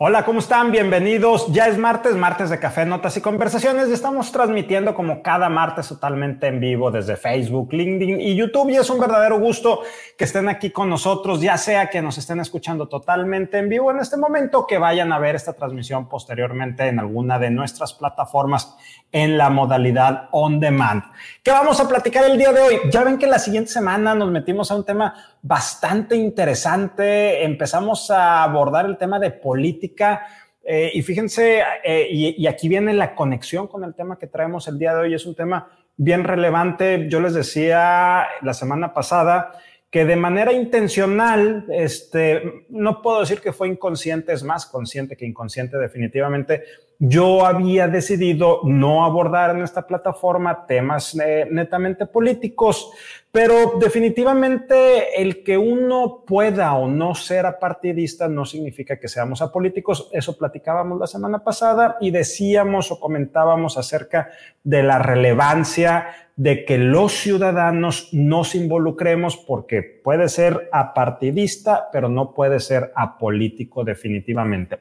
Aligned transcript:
Hola, 0.00 0.24
¿cómo 0.24 0.40
están? 0.40 0.72
Bienvenidos. 0.72 1.46
Ya 1.52 1.68
es 1.68 1.78
martes, 1.78 2.16
martes 2.16 2.50
de 2.50 2.58
café, 2.58 2.84
notas 2.84 3.16
y 3.16 3.20
conversaciones. 3.20 3.90
Estamos 3.90 4.32
transmitiendo 4.32 4.92
como 4.92 5.22
cada 5.22 5.48
martes 5.48 5.86
totalmente 5.86 6.48
en 6.48 6.58
vivo 6.58 6.90
desde 6.90 7.16
Facebook, 7.16 7.72
LinkedIn 7.72 8.20
y 8.20 8.34
YouTube. 8.34 8.70
Y 8.70 8.76
es 8.76 8.90
un 8.90 8.98
verdadero 8.98 9.38
gusto 9.38 9.82
que 10.18 10.24
estén 10.24 10.48
aquí 10.48 10.70
con 10.70 10.90
nosotros, 10.90 11.40
ya 11.40 11.56
sea 11.56 11.90
que 11.90 12.02
nos 12.02 12.18
estén 12.18 12.40
escuchando 12.40 12.88
totalmente 12.88 13.58
en 13.58 13.68
vivo 13.68 13.92
en 13.92 14.00
este 14.00 14.16
momento, 14.16 14.66
que 14.66 14.78
vayan 14.78 15.12
a 15.12 15.20
ver 15.20 15.36
esta 15.36 15.52
transmisión 15.52 16.08
posteriormente 16.08 16.88
en 16.88 16.98
alguna 16.98 17.38
de 17.38 17.50
nuestras 17.50 17.92
plataformas 17.92 18.74
en 19.12 19.38
la 19.38 19.48
modalidad 19.48 20.28
on 20.32 20.58
demand. 20.58 21.04
¿Qué 21.44 21.52
vamos 21.52 21.78
a 21.78 21.88
platicar 21.88 22.24
el 22.24 22.36
día 22.36 22.52
de 22.52 22.60
hoy? 22.60 22.80
Ya 22.90 23.04
ven 23.04 23.16
que 23.16 23.28
la 23.28 23.38
siguiente 23.38 23.70
semana 23.70 24.16
nos 24.16 24.28
metimos 24.28 24.72
a 24.72 24.74
un 24.74 24.84
tema 24.84 25.14
bastante 25.46 26.16
interesante. 26.16 27.44
Empezamos 27.44 28.10
a 28.10 28.42
abordar 28.42 28.86
el 28.86 28.96
tema 28.96 29.18
de 29.18 29.30
política. 29.30 30.26
Eh, 30.64 30.90
y 30.94 31.02
fíjense, 31.02 31.62
eh, 31.84 32.08
y, 32.10 32.42
y 32.42 32.46
aquí 32.46 32.66
viene 32.66 32.94
la 32.94 33.14
conexión 33.14 33.68
con 33.68 33.84
el 33.84 33.94
tema 33.94 34.18
que 34.18 34.26
traemos 34.26 34.66
el 34.68 34.78
día 34.78 34.94
de 34.94 35.00
hoy. 35.02 35.14
Es 35.14 35.26
un 35.26 35.34
tema 35.34 35.68
bien 35.98 36.24
relevante. 36.24 37.08
Yo 37.10 37.20
les 37.20 37.34
decía 37.34 38.26
la 38.40 38.54
semana 38.54 38.94
pasada 38.94 39.52
que 39.90 40.06
de 40.06 40.16
manera 40.16 40.52
intencional, 40.52 41.66
este, 41.68 42.66
no 42.70 43.00
puedo 43.02 43.20
decir 43.20 43.40
que 43.40 43.52
fue 43.52 43.68
inconsciente, 43.68 44.32
es 44.32 44.42
más 44.42 44.66
consciente 44.66 45.16
que 45.16 45.24
inconsciente 45.24 45.76
definitivamente, 45.76 46.64
yo 47.06 47.44
había 47.44 47.86
decidido 47.86 48.60
no 48.64 49.04
abordar 49.04 49.54
en 49.54 49.62
esta 49.62 49.86
plataforma 49.86 50.64
temas 50.66 51.14
eh, 51.22 51.46
netamente 51.50 52.06
políticos, 52.06 52.90
pero 53.30 53.74
definitivamente 53.78 55.20
el 55.20 55.42
que 55.42 55.58
uno 55.58 56.24
pueda 56.26 56.72
o 56.74 56.88
no 56.88 57.14
ser 57.14 57.44
apartidista 57.44 58.26
no 58.26 58.46
significa 58.46 58.98
que 58.98 59.08
seamos 59.08 59.42
apolíticos. 59.42 60.08
Eso 60.12 60.38
platicábamos 60.38 60.98
la 60.98 61.06
semana 61.06 61.44
pasada 61.44 61.98
y 62.00 62.10
decíamos 62.10 62.90
o 62.90 62.98
comentábamos 62.98 63.76
acerca 63.76 64.30
de 64.62 64.82
la 64.82 64.98
relevancia 64.98 66.06
de 66.36 66.64
que 66.64 66.78
los 66.78 67.12
ciudadanos 67.12 68.08
nos 68.12 68.54
involucremos 68.54 69.36
porque 69.36 69.82
puede 69.82 70.28
ser 70.28 70.68
apartidista, 70.72 71.88
pero 71.92 72.08
no 72.08 72.34
puede 72.34 72.58
ser 72.58 72.92
apolítico 72.96 73.84
definitivamente. 73.84 74.80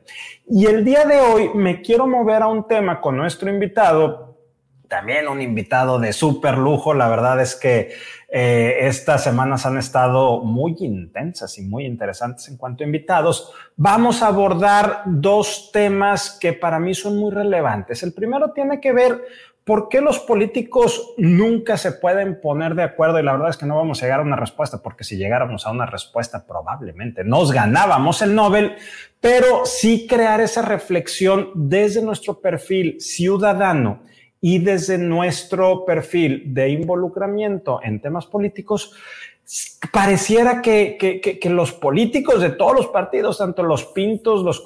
Y 0.49 0.65
el 0.65 0.83
día 0.83 1.05
de 1.05 1.19
hoy 1.19 1.49
me 1.53 1.81
quiero 1.81 2.07
mover 2.13 2.43
a 2.43 2.47
un 2.47 2.67
tema 2.67 3.01
con 3.01 3.17
nuestro 3.17 3.49
invitado 3.49 4.33
también 4.93 5.27
un 5.27 5.41
invitado 5.41 5.97
de 5.97 6.13
súper 6.13 6.55
lujo. 6.55 6.93
La 6.93 7.09
verdad 7.09 7.41
es 7.41 7.55
que 7.55 7.93
eh, 8.29 8.77
estas 8.81 9.23
semanas 9.23 9.65
han 9.65 9.79
estado 9.79 10.41
muy 10.41 10.75
intensas 10.81 11.57
y 11.57 11.63
muy 11.63 11.87
interesantes 11.87 12.47
en 12.47 12.57
cuanto 12.57 12.83
a 12.83 12.85
invitados. 12.85 13.51
Vamos 13.75 14.21
a 14.21 14.27
abordar 14.27 15.01
dos 15.07 15.71
temas 15.73 16.37
que 16.39 16.53
para 16.53 16.79
mí 16.79 16.93
son 16.93 17.17
muy 17.17 17.31
relevantes. 17.31 18.03
El 18.03 18.13
primero 18.13 18.51
tiene 18.51 18.79
que 18.79 18.93
ver 18.93 19.19
¿Por 19.63 19.87
qué 19.87 20.01
los 20.01 20.19
políticos 20.19 21.13
nunca 21.17 21.77
se 21.77 21.93
pueden 21.93 22.41
poner 22.41 22.75
de 22.75 22.83
acuerdo? 22.83 23.19
Y 23.19 23.23
la 23.23 23.31
verdad 23.31 23.49
es 23.49 23.55
que 23.55 23.65
no 23.65 23.77
vamos 23.77 24.01
a 24.01 24.05
llegar 24.05 24.19
a 24.19 24.23
una 24.23 24.35
respuesta, 24.35 24.81
porque 24.83 25.05
si 25.05 25.15
llegáramos 25.15 25.65
a 25.65 25.71
una 25.71 25.85
respuesta 25.85 26.45
probablemente 26.45 27.23
nos 27.23 27.53
ganábamos 27.53 28.21
el 28.21 28.35
Nobel, 28.35 28.75
pero 29.21 29.65
sí 29.65 30.05
crear 30.05 30.41
esa 30.41 30.63
reflexión 30.63 31.51
desde 31.55 32.01
nuestro 32.01 32.41
perfil 32.41 32.99
ciudadano 32.99 34.01
y 34.41 34.59
desde 34.59 34.97
nuestro 34.97 35.85
perfil 35.85 36.53
de 36.53 36.67
involucramiento 36.67 37.79
en 37.81 38.01
temas 38.01 38.25
políticos, 38.25 38.93
pareciera 39.93 40.61
que, 40.61 40.97
que, 40.99 41.49
los 41.49 41.71
políticos 41.71 42.41
de 42.41 42.49
todos 42.49 42.75
los 42.75 42.87
partidos, 42.87 43.37
tanto 43.37 43.63
los 43.63 43.85
pintos 43.85 44.43
los 44.43 44.61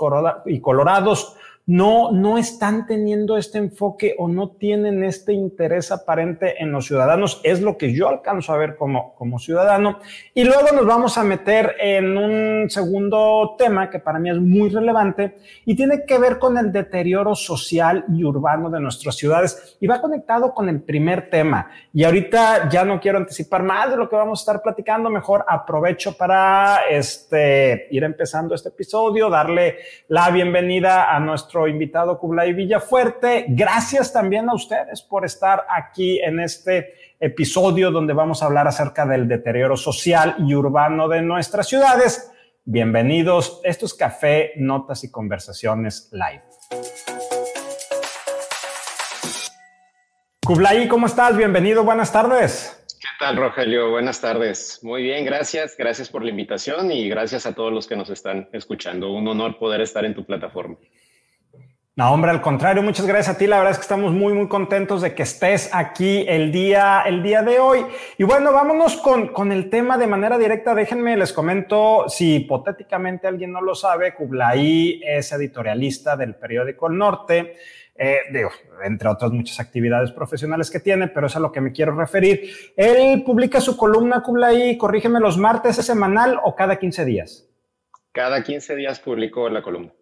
y 0.48 0.60
colorados, 0.60 1.36
no, 1.68 2.14
no 2.14 2.38
están 2.38 2.88
teniendo 2.88 3.38
este 3.38 3.58
enfoque 3.58 4.16
o 4.18 4.30
no 4.30 4.52
tienen 4.52 5.04
este 5.04 5.34
interés 5.34 5.92
aparente 5.92 6.64
en 6.64 6.72
los 6.72 6.88
ciudadanos. 6.88 7.42
Es 7.44 7.62
lo 7.62 7.78
que 7.78 7.94
yo 7.94 8.08
alcanzo 8.08 8.54
a 8.54 8.58
ver 8.58 8.78
como, 8.78 9.14
como 9.16 9.38
ciudadano. 9.38 10.00
Y 10.34 10.46
luego 10.46 10.72
nos 10.74 10.86
vamos 10.86 11.18
a 11.18 11.26
meter 11.26 11.76
en 11.82 12.18
un 12.18 12.70
segundo 12.70 13.56
tema 13.58 13.90
que 13.90 14.00
para 14.00 14.18
mí 14.18 14.30
es 14.30 14.38
muy 14.38 14.70
relevante 14.70 15.40
y 15.66 15.76
tiene 15.76 16.06
que 16.08 16.18
ver 16.18 16.40
con 16.40 16.58
el 16.58 16.72
deterioro 16.72 17.36
social 17.36 18.06
y 18.16 18.24
urbano 18.24 18.70
de 18.70 18.80
nuestras 18.80 19.18
ciudades 19.18 19.78
y 19.82 19.88
va 19.88 20.00
conectado 20.00 20.54
con 20.54 20.70
el 20.70 20.82
primer 20.82 21.30
tema. 21.30 21.70
Y 21.92 22.06
ahorita 22.06 22.70
ya 22.70 22.86
no 22.86 23.02
quiero 23.02 23.18
anticipar 23.18 23.64
más 23.64 23.90
de 23.90 23.98
lo 23.98 24.08
que 24.08 24.16
vamos 24.16 24.40
a 24.40 24.44
estar 24.44 24.62
platicando. 24.62 25.10
Mejor 25.10 25.44
aprovecho 25.46 26.16
para 26.16 26.88
este, 26.90 27.90
ir 27.92 28.06
empezando 28.06 28.56
este 28.56 28.70
episodio, 28.70 29.30
darle 29.30 29.80
la 30.08 30.30
bienvenida 30.30 31.14
a 31.14 31.20
nuestro 31.20 31.57
invitado 31.66 32.20
Kublai 32.20 32.52
Villafuerte. 32.52 33.46
Gracias 33.48 34.12
también 34.12 34.50
a 34.50 34.54
ustedes 34.54 35.02
por 35.02 35.24
estar 35.24 35.66
aquí 35.74 36.20
en 36.20 36.42
este 36.42 36.94
episodio 37.20 37.90
donde 37.90 38.12
vamos 38.12 38.44
a 38.44 38.48
hablar 38.48 38.68
acerca 38.68 39.06
del 39.06 39.30
deterioro 39.30 39.78
social 39.78 40.36
y 40.40 40.54
urbano 40.54 41.08
de 41.08 41.22
nuestras 41.22 41.70
ciudades. 41.70 42.32
Bienvenidos. 42.66 43.62
Esto 43.64 43.86
es 43.86 43.94
Café, 43.94 44.52
Notas 44.58 45.06
y 45.06 45.10
Conversaciones 45.10 46.10
Live. 46.12 46.44
Kublai, 50.46 50.88
¿cómo 50.88 51.08
estás? 51.08 51.36
Bienvenido, 51.36 51.84
buenas 51.84 52.12
tardes. 52.12 52.78
¿Qué 53.00 53.08
tal, 53.20 53.38
Rogelio? 53.38 53.92
Buenas 53.92 54.22
tardes. 54.22 54.80
Muy 54.82 55.04
bien, 55.04 55.26
gracias. 55.26 55.76
Gracias 55.78 56.10
por 56.10 56.24
la 56.24 56.30
invitación 56.30 56.92
y 56.92 57.10
gracias 57.10 57.46
a 57.46 57.54
todos 57.54 57.72
los 57.72 57.88
que 57.88 57.96
nos 57.96 58.10
están 58.10 58.50
escuchando. 58.54 59.12
Un 59.12 59.28
honor 59.28 59.58
poder 59.60 59.82
estar 59.82 60.04
en 60.06 60.14
tu 60.14 60.26
plataforma. 60.26 60.78
No, 61.98 62.14
hombre, 62.14 62.30
al 62.30 62.42
contrario, 62.42 62.84
muchas 62.84 63.08
gracias 63.08 63.36
a 63.36 63.40
ti. 63.40 63.48
La 63.48 63.58
verdad 63.58 63.72
es 63.72 63.80
que 63.80 63.82
estamos 63.82 64.14
muy, 64.14 64.32
muy 64.32 64.48
contentos 64.48 65.02
de 65.02 65.16
que 65.16 65.24
estés 65.24 65.72
aquí 65.74 66.26
el 66.28 66.52
día, 66.52 67.02
el 67.04 67.24
día 67.24 67.42
de 67.42 67.58
hoy. 67.58 67.84
Y 68.20 68.24
bueno, 68.24 68.54
vámonos 68.54 68.98
con, 68.98 69.30
con 69.30 69.52
el 69.52 69.72
tema 69.72 69.98
de 69.98 70.06
manera 70.06 70.38
directa. 70.38 70.76
Déjenme, 70.76 71.18
les 71.18 71.34
comento, 71.34 72.08
si 72.08 72.36
hipotéticamente 72.36 73.28
alguien 73.28 73.52
no 73.52 73.62
lo 73.62 73.74
sabe, 73.74 74.14
Kublai 74.14 75.02
es 75.04 75.32
editorialista 75.32 76.16
del 76.16 76.36
periódico 76.36 76.88
El 76.88 77.00
Norte. 77.00 77.56
Eh, 77.96 78.20
entre 78.84 79.10
otras 79.10 79.32
muchas 79.32 79.60
actividades 79.60 80.12
profesionales 80.12 80.70
que 80.70 80.80
tiene, 80.80 81.08
pero 81.08 81.26
es 81.26 81.36
a 81.36 81.40
lo 81.40 81.52
que 81.52 81.62
me 81.62 81.72
quiero 81.72 81.96
referir. 81.96 82.48
Él 82.76 83.24
publica 83.24 83.60
su 83.60 83.76
columna, 83.76 84.22
Kublai, 84.22 84.78
corrígeme, 84.78 85.20
los 85.20 85.40
martes, 85.40 85.80
¿es 85.80 85.88
semanal 85.88 86.40
o 86.44 86.56
cada 86.56 86.76
15 86.76 87.06
días? 87.06 87.50
Cada 88.12 88.44
15 88.44 88.76
días 88.76 89.00
publico 89.00 89.50
la 89.50 89.64
columna. 89.64 89.94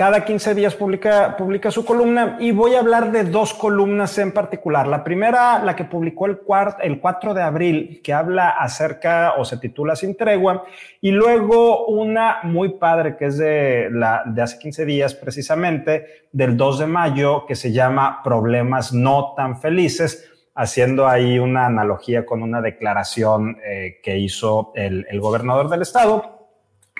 Cada 0.00 0.24
15 0.24 0.54
días 0.54 0.74
publica, 0.76 1.36
su 1.70 1.84
columna 1.84 2.38
y 2.40 2.52
voy 2.52 2.74
a 2.74 2.78
hablar 2.78 3.12
de 3.12 3.24
dos 3.24 3.52
columnas 3.52 4.16
en 4.16 4.32
particular. 4.32 4.86
La 4.86 5.04
primera, 5.04 5.62
la 5.62 5.76
que 5.76 5.84
publicó 5.84 6.24
el, 6.24 6.40
el 6.80 7.00
4 7.00 7.34
de 7.34 7.42
abril, 7.42 8.00
que 8.02 8.14
habla 8.14 8.48
acerca 8.48 9.34
o 9.36 9.44
se 9.44 9.58
titula 9.58 9.94
Sin 9.96 10.16
tregua, 10.16 10.64
y 11.02 11.10
luego 11.10 11.84
una 11.84 12.38
muy 12.44 12.78
padre 12.78 13.18
que 13.18 13.26
es 13.26 13.36
de, 13.36 13.90
la, 13.92 14.22
de 14.24 14.40
hace 14.40 14.58
15 14.58 14.86
días 14.86 15.12
precisamente, 15.12 16.06
del 16.32 16.56
2 16.56 16.78
de 16.78 16.86
mayo, 16.86 17.44
que 17.44 17.54
se 17.54 17.70
llama 17.70 18.22
Problemas 18.24 18.94
no 18.94 19.34
tan 19.36 19.60
felices, 19.60 20.32
haciendo 20.54 21.08
ahí 21.08 21.38
una 21.38 21.66
analogía 21.66 22.24
con 22.24 22.42
una 22.42 22.62
declaración 22.62 23.58
eh, 23.62 24.00
que 24.02 24.16
hizo 24.16 24.72
el 24.74 25.20
gobernador 25.20 25.68
del 25.68 25.82
estado. 25.82 26.39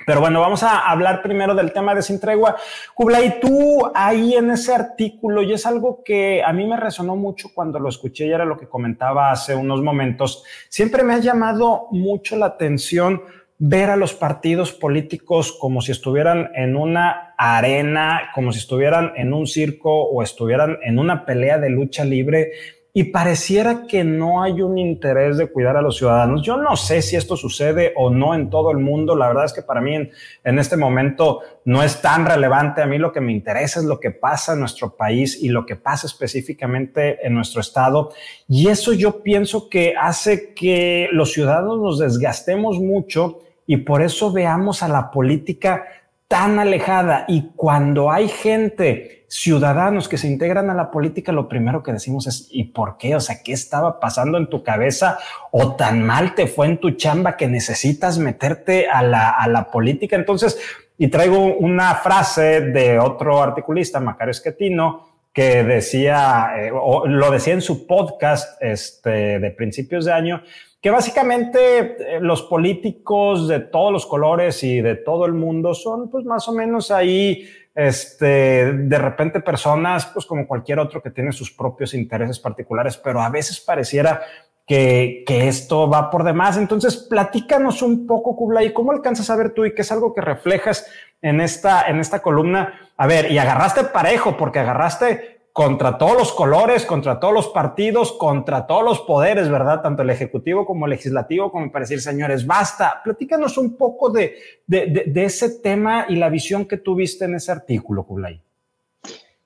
Pero 0.05 0.19
bueno, 0.19 0.41
vamos 0.41 0.63
a 0.63 0.89
hablar 0.89 1.21
primero 1.21 1.53
del 1.55 1.73
tema 1.73 1.93
de 1.93 2.01
Sin 2.01 2.19
Tregua. 2.19 2.55
Kublai, 2.93 3.39
tú 3.39 3.89
ahí 3.93 4.35
en 4.35 4.51
ese 4.51 4.73
artículo, 4.73 5.41
y 5.41 5.53
es 5.53 5.65
algo 5.65 6.03
que 6.03 6.43
a 6.43 6.51
mí 6.53 6.65
me 6.65 6.77
resonó 6.77 7.15
mucho 7.15 7.49
cuando 7.53 7.79
lo 7.79 7.89
escuché 7.89 8.25
y 8.27 8.31
era 8.31 8.45
lo 8.45 8.57
que 8.57 8.67
comentaba 8.67 9.31
hace 9.31 9.55
unos 9.55 9.81
momentos, 9.81 10.43
siempre 10.69 11.03
me 11.03 11.13
ha 11.13 11.19
llamado 11.19 11.87
mucho 11.91 12.35
la 12.35 12.47
atención 12.47 13.21
ver 13.63 13.91
a 13.91 13.95
los 13.95 14.15
partidos 14.15 14.71
políticos 14.71 15.55
como 15.59 15.81
si 15.81 15.91
estuvieran 15.91 16.49
en 16.55 16.75
una 16.75 17.35
arena, 17.37 18.31
como 18.33 18.51
si 18.51 18.57
estuvieran 18.57 19.13
en 19.15 19.33
un 19.33 19.45
circo 19.45 20.03
o 20.03 20.23
estuvieran 20.23 20.79
en 20.81 20.97
una 20.97 21.25
pelea 21.25 21.59
de 21.59 21.69
lucha 21.69 22.03
libre 22.03 22.53
y 22.93 23.05
pareciera 23.05 23.87
que 23.87 24.03
no 24.03 24.43
hay 24.43 24.61
un 24.61 24.77
interés 24.77 25.37
de 25.37 25.47
cuidar 25.47 25.77
a 25.77 25.81
los 25.81 25.95
ciudadanos. 25.97 26.41
Yo 26.41 26.57
no 26.57 26.75
sé 26.75 27.01
si 27.01 27.15
esto 27.15 27.37
sucede 27.37 27.93
o 27.95 28.09
no 28.09 28.35
en 28.35 28.49
todo 28.49 28.71
el 28.71 28.79
mundo. 28.79 29.15
La 29.15 29.27
verdad 29.27 29.45
es 29.45 29.53
que 29.53 29.61
para 29.61 29.79
mí 29.79 29.95
en, 29.95 30.59
este 30.59 30.75
momento 30.75 31.39
no 31.63 31.83
es 31.83 32.01
tan 32.01 32.25
relevante. 32.25 32.81
A 32.81 32.87
mí 32.87 32.97
lo 32.97 33.13
que 33.13 33.21
me 33.21 33.31
interesa 33.31 33.79
es 33.79 33.85
lo 33.85 33.97
que 33.97 34.11
pasa 34.11 34.53
en 34.53 34.59
nuestro 34.59 34.97
país 34.97 35.41
y 35.41 35.47
lo 35.47 35.65
que 35.65 35.77
pasa 35.77 36.05
específicamente 36.05 37.25
en 37.25 37.33
nuestro 37.33 37.61
estado. 37.61 38.11
Y 38.49 38.67
eso 38.67 38.91
yo 38.91 39.23
pienso 39.23 39.69
que 39.69 39.93
hace 39.97 40.53
que 40.53 41.07
los 41.13 41.31
ciudadanos 41.31 41.79
nos 41.79 41.99
desgastemos 41.99 42.77
mucho 42.77 43.39
y 43.65 43.77
por 43.77 44.01
eso 44.01 44.33
veamos 44.33 44.83
a 44.83 44.89
la 44.89 45.11
política 45.11 45.85
tan 46.31 46.59
alejada. 46.59 47.25
Y 47.27 47.49
cuando 47.57 48.09
hay 48.09 48.29
gente 48.29 49.25
ciudadanos 49.27 50.07
que 50.07 50.17
se 50.17 50.27
integran 50.27 50.69
a 50.69 50.73
la 50.73 50.89
política, 50.89 51.33
lo 51.33 51.49
primero 51.49 51.83
que 51.83 51.91
decimos 51.91 52.25
es, 52.25 52.47
¿y 52.49 52.63
por 52.63 52.97
qué? 52.97 53.17
O 53.17 53.19
sea, 53.19 53.43
¿qué 53.43 53.51
estaba 53.51 53.99
pasando 53.99 54.37
en 54.37 54.49
tu 54.49 54.63
cabeza? 54.63 55.19
¿O 55.51 55.75
tan 55.75 56.01
mal 56.01 56.33
te 56.33 56.47
fue 56.47 56.67
en 56.67 56.77
tu 56.79 56.91
chamba 56.91 57.35
que 57.35 57.47
necesitas 57.47 58.17
meterte 58.17 58.87
a 58.87 59.03
la, 59.03 59.31
a 59.31 59.45
la 59.49 59.69
política? 59.69 60.15
Entonces, 60.15 60.57
y 60.97 61.09
traigo 61.09 61.57
una 61.57 61.95
frase 61.95 62.61
de 62.61 62.97
otro 62.97 63.43
articulista, 63.43 63.99
Macario 63.99 64.31
Esquetino, 64.31 65.09
que 65.33 65.65
decía, 65.65 66.51
eh, 66.57 66.71
o 66.73 67.07
lo 67.07 67.29
decía 67.29 67.53
en 67.53 67.61
su 67.61 67.85
podcast 67.85 68.57
este, 68.61 69.39
de 69.39 69.51
principios 69.51 70.05
de 70.05 70.13
año, 70.13 70.43
que 70.81 70.89
básicamente 70.89 72.15
eh, 72.15 72.19
los 72.19 72.41
políticos 72.41 73.47
de 73.47 73.59
todos 73.59 73.91
los 73.91 74.05
colores 74.05 74.63
y 74.63 74.81
de 74.81 74.95
todo 74.95 75.25
el 75.25 75.33
mundo 75.33 75.75
son 75.75 76.09
pues 76.09 76.25
más 76.25 76.47
o 76.49 76.53
menos 76.53 76.89
ahí, 76.89 77.47
este, 77.75 78.73
de 78.73 78.97
repente 78.97 79.39
personas 79.41 80.07
pues 80.07 80.25
como 80.25 80.47
cualquier 80.47 80.79
otro 80.79 81.01
que 81.01 81.11
tiene 81.11 81.31
sus 81.31 81.51
propios 81.51 81.93
intereses 81.93 82.39
particulares, 82.39 82.97
pero 82.97 83.21
a 83.21 83.29
veces 83.29 83.59
pareciera 83.59 84.21
que, 84.65 85.23
que, 85.27 85.47
esto 85.47 85.89
va 85.89 86.09
por 86.09 86.23
demás. 86.23 86.55
Entonces, 86.57 86.95
platícanos 86.95 87.81
un 87.81 88.07
poco, 88.07 88.35
Kublai, 88.35 88.71
¿cómo 88.73 88.91
alcanzas 88.91 89.29
a 89.29 89.35
ver 89.35 89.53
tú 89.53 89.65
y 89.65 89.73
qué 89.73 89.81
es 89.81 89.91
algo 89.91 90.13
que 90.13 90.21
reflejas 90.21 90.87
en 91.21 91.41
esta, 91.41 91.83
en 91.89 91.99
esta 91.99 92.21
columna? 92.21 92.91
A 92.95 93.07
ver, 93.07 93.31
y 93.31 93.37
agarraste 93.37 93.83
parejo, 93.85 94.37
porque 94.37 94.59
agarraste 94.59 95.40
contra 95.53 95.97
todos 95.97 96.17
los 96.17 96.31
colores, 96.31 96.85
contra 96.85 97.19
todos 97.19 97.33
los 97.33 97.47
partidos, 97.49 98.13
contra 98.13 98.65
todos 98.65 98.83
los 98.83 99.01
poderes, 99.01 99.49
¿verdad? 99.49 99.81
Tanto 99.81 100.01
el 100.01 100.09
ejecutivo 100.09 100.65
como 100.65 100.85
el 100.85 100.91
legislativo, 100.91 101.51
como 101.51 101.71
para 101.71 101.83
decir, 101.83 102.01
señores, 102.01 102.45
basta. 102.45 103.01
Platícanos 103.03 103.57
un 103.57 103.75
poco 103.75 104.09
de, 104.09 104.37
de, 104.65 105.23
ese 105.23 105.59
tema 105.59 106.05
y 106.07 106.15
la 106.15 106.29
visión 106.29 106.65
que 106.65 106.77
tuviste 106.77 107.25
en 107.25 107.35
ese 107.35 107.51
artículo, 107.51 108.05
Kublai. 108.05 108.41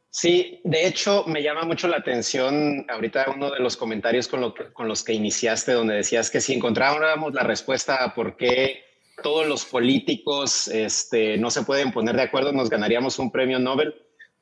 Sí, 0.10 0.62
de 0.63 0.88
hecho 0.88 1.25
me 1.28 1.44
llama 1.44 1.63
mucho 1.63 1.90
la 1.90 1.98
atención 1.98 2.86
ahorita 2.88 3.25
uno 3.36 3.52
de 3.52 3.60
los 3.60 3.75
comentarios 3.75 4.30
con, 4.30 4.40
lo 4.40 4.54
con 4.74 4.88
los 4.88 5.04
que 5.04 5.12
iniciaste, 5.12 5.74
donde 5.74 5.96
decías 5.96 6.30
que 6.30 6.40
si 6.40 6.54
encontrábamos 6.54 7.34
la 7.34 7.44
respuesta 7.44 8.02
a 8.02 8.13
por 8.13 8.38
qué 8.38 8.86
todos 9.22 9.46
los 9.48 9.66
políticos 9.66 10.68
este, 10.69 11.38
no 11.38 11.52
se 11.52 11.63
pueden 11.63 11.92
poner 11.92 12.16
de 12.16 12.22
acuerdo, 12.22 12.54
nos 12.54 12.69
ganaríamos 12.69 13.19
un 13.19 13.31
premio 13.31 13.60
Nobel. 13.60 13.94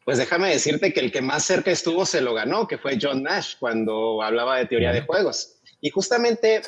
Pues 0.05 0.17
déjame 0.17 0.49
decirte 0.49 0.93
que 0.93 0.99
el 0.99 1.11
que 1.11 1.21
más 1.21 1.45
cerca 1.45 1.71
estuvo 1.71 2.05
se 2.05 2.21
lo 2.21 2.33
ganó, 2.33 2.67
que 2.67 2.77
fue 2.77 2.97
John 3.01 3.23
Nash 3.23 3.55
cuando 3.59 4.21
hablaba 4.21 4.57
de 4.57 4.65
teoría 4.65 4.91
de 4.91 5.01
juegos. 5.01 5.61
Y 5.79 5.89
justamente 5.89 6.61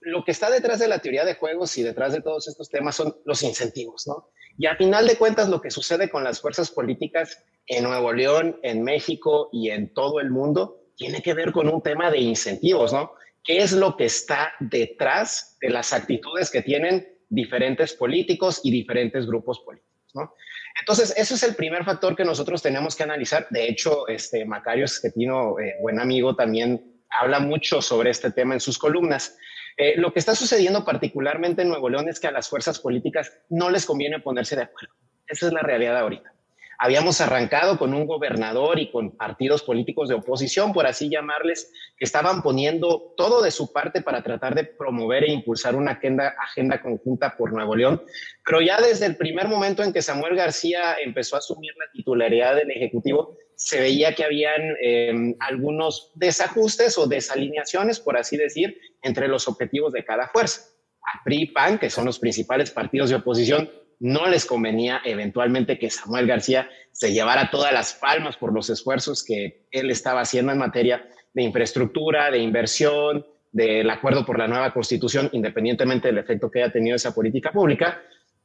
lo 0.00 0.24
que 0.24 0.30
está 0.30 0.50
detrás 0.50 0.78
de 0.78 0.88
la 0.88 0.98
teoría 0.98 1.24
de 1.24 1.34
juegos 1.34 1.76
y 1.78 1.82
detrás 1.82 2.12
de 2.12 2.22
todos 2.22 2.48
estos 2.48 2.68
temas 2.68 2.96
son 2.96 3.16
los 3.24 3.42
incentivos, 3.42 4.06
¿no? 4.06 4.30
Y 4.58 4.66
a 4.66 4.76
final 4.76 5.06
de 5.06 5.16
cuentas, 5.16 5.48
lo 5.48 5.60
que 5.60 5.70
sucede 5.70 6.08
con 6.08 6.24
las 6.24 6.40
fuerzas 6.40 6.70
políticas 6.70 7.42
en 7.66 7.84
Nuevo 7.84 8.12
León, 8.12 8.58
en 8.62 8.82
México 8.82 9.48
y 9.52 9.70
en 9.70 9.92
todo 9.92 10.20
el 10.20 10.30
mundo 10.30 10.82
tiene 10.96 11.22
que 11.22 11.34
ver 11.34 11.52
con 11.52 11.68
un 11.68 11.82
tema 11.82 12.10
de 12.10 12.18
incentivos, 12.18 12.92
¿no? 12.92 13.12
¿Qué 13.44 13.58
es 13.58 13.72
lo 13.72 13.96
que 13.96 14.06
está 14.06 14.52
detrás 14.60 15.56
de 15.60 15.70
las 15.70 15.92
actitudes 15.92 16.50
que 16.50 16.62
tienen 16.62 17.06
diferentes 17.28 17.92
políticos 17.92 18.60
y 18.64 18.70
diferentes 18.70 19.26
grupos 19.26 19.60
políticos, 19.60 20.12
¿no? 20.14 20.32
Entonces, 20.80 21.14
ese 21.16 21.34
es 21.34 21.42
el 21.42 21.54
primer 21.54 21.84
factor 21.84 22.14
que 22.14 22.24
nosotros 22.24 22.62
tenemos 22.62 22.94
que 22.94 23.02
analizar. 23.02 23.46
De 23.50 23.68
hecho, 23.68 24.06
este 24.08 24.44
Macario 24.44 24.84
Esquetino, 24.84 25.58
eh, 25.58 25.74
buen 25.80 25.98
amigo, 25.98 26.36
también 26.36 27.02
habla 27.10 27.40
mucho 27.40 27.80
sobre 27.80 28.10
este 28.10 28.30
tema 28.30 28.54
en 28.54 28.60
sus 28.60 28.78
columnas. 28.78 29.36
Eh, 29.78 29.94
lo 29.96 30.12
que 30.12 30.18
está 30.18 30.34
sucediendo 30.34 30.84
particularmente 30.84 31.62
en 31.62 31.68
Nuevo 31.68 31.88
León 31.88 32.08
es 32.08 32.20
que 32.20 32.28
a 32.28 32.32
las 32.32 32.48
fuerzas 32.48 32.78
políticas 32.78 33.32
no 33.48 33.70
les 33.70 33.86
conviene 33.86 34.20
ponerse 34.20 34.56
de 34.56 34.62
acuerdo. 34.62 34.94
Esa 35.26 35.46
es 35.46 35.52
la 35.52 35.62
realidad 35.62 35.98
ahorita. 35.98 36.35
Habíamos 36.78 37.20
arrancado 37.20 37.78
con 37.78 37.94
un 37.94 38.06
gobernador 38.06 38.78
y 38.78 38.90
con 38.90 39.16
partidos 39.16 39.62
políticos 39.62 40.08
de 40.08 40.14
oposición, 40.14 40.72
por 40.72 40.86
así 40.86 41.08
llamarles, 41.08 41.72
que 41.96 42.04
estaban 42.04 42.42
poniendo 42.42 43.14
todo 43.16 43.42
de 43.42 43.50
su 43.50 43.72
parte 43.72 44.02
para 44.02 44.22
tratar 44.22 44.54
de 44.54 44.64
promover 44.64 45.24
e 45.24 45.32
impulsar 45.32 45.74
una 45.74 45.92
agenda, 45.92 46.82
conjunta 46.82 47.36
por 47.36 47.52
Nuevo 47.52 47.74
León. 47.74 48.02
Pero 48.44 48.60
ya 48.60 48.80
desde 48.80 49.06
el 49.06 49.16
primer 49.16 49.48
momento 49.48 49.82
en 49.82 49.92
que 49.92 50.02
Samuel 50.02 50.36
García 50.36 50.96
empezó 51.02 51.36
a 51.36 51.38
asumir 51.38 51.72
la 51.78 51.90
titularidad 51.92 52.56
del 52.56 52.70
Ejecutivo, 52.70 53.36
se 53.54 53.80
veía 53.80 54.14
que 54.14 54.24
habían 54.24 54.76
em, 54.82 55.34
algunos 55.40 56.12
desajustes 56.14 56.98
o 56.98 57.06
desalineaciones, 57.06 58.00
por 58.00 58.18
así 58.18 58.36
decir, 58.36 58.78
entre 59.02 59.28
los 59.28 59.48
objetivos 59.48 59.92
de 59.92 60.04
cada 60.04 60.28
fuerza. 60.28 60.62
A 61.02 61.24
PRI 61.24 61.42
y 61.42 61.46
PAN, 61.46 61.78
que 61.78 61.88
son 61.88 62.04
los 62.04 62.18
principales 62.18 62.70
partidos 62.70 63.08
de 63.08 63.16
oposición, 63.16 63.70
no 64.00 64.26
les 64.26 64.44
convenía 64.44 65.00
eventualmente 65.04 65.78
que 65.78 65.90
Samuel 65.90 66.26
García 66.26 66.68
se 66.92 67.12
llevara 67.12 67.50
todas 67.50 67.72
las 67.72 67.94
palmas 67.94 68.36
por 68.36 68.52
los 68.52 68.70
esfuerzos 68.70 69.24
que 69.24 69.66
él 69.70 69.90
estaba 69.90 70.20
haciendo 70.20 70.52
en 70.52 70.58
materia 70.58 71.08
de 71.32 71.42
infraestructura, 71.42 72.30
de 72.30 72.38
inversión, 72.38 73.26
del 73.52 73.88
acuerdo 73.90 74.26
por 74.26 74.38
la 74.38 74.48
nueva 74.48 74.72
constitución, 74.72 75.30
independientemente 75.32 76.08
del 76.08 76.18
efecto 76.18 76.50
que 76.50 76.62
haya 76.62 76.72
tenido 76.72 76.96
esa 76.96 77.14
política 77.14 77.52
pública. 77.52 78.02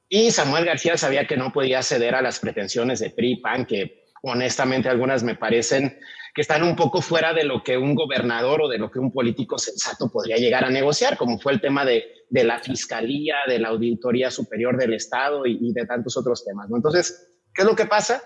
Y 0.07 0.31
Samuel 0.31 0.65
García 0.65 0.97
sabía 0.97 1.27
que 1.27 1.37
no 1.37 1.51
podía 1.51 1.81
ceder 1.83 2.15
a 2.15 2.21
las 2.21 2.39
pretensiones 2.39 2.99
de 2.99 3.09
PRI, 3.09 3.37
PAN, 3.37 3.65
que 3.65 4.05
honestamente 4.21 4.89
algunas 4.89 5.23
me 5.23 5.35
parecen 5.35 5.97
que 6.33 6.41
están 6.41 6.63
un 6.63 6.75
poco 6.75 7.01
fuera 7.01 7.33
de 7.33 7.43
lo 7.43 7.63
que 7.63 7.77
un 7.77 7.95
gobernador 7.95 8.61
o 8.61 8.67
de 8.69 8.77
lo 8.77 8.89
que 8.89 8.99
un 8.99 9.11
político 9.11 9.57
sensato 9.57 10.09
podría 10.09 10.37
llegar 10.37 10.63
a 10.63 10.69
negociar, 10.69 11.17
como 11.17 11.39
fue 11.39 11.53
el 11.53 11.61
tema 11.61 11.83
de, 11.83 12.20
la 12.31 12.59
Fiscalía, 12.59 13.35
de 13.47 13.59
la 13.59 13.69
Auditoría 13.69 14.31
Superior 14.31 14.77
del 14.77 14.93
Estado 14.93 15.45
y, 15.45 15.73
de 15.73 15.85
tantos 15.85 16.17
otros 16.17 16.43
temas. 16.45 16.69
Entonces, 16.73 17.39
¿qué 17.53 17.63
es 17.63 17.67
lo 17.67 17.75
que 17.75 17.85
pasa? 17.85 18.23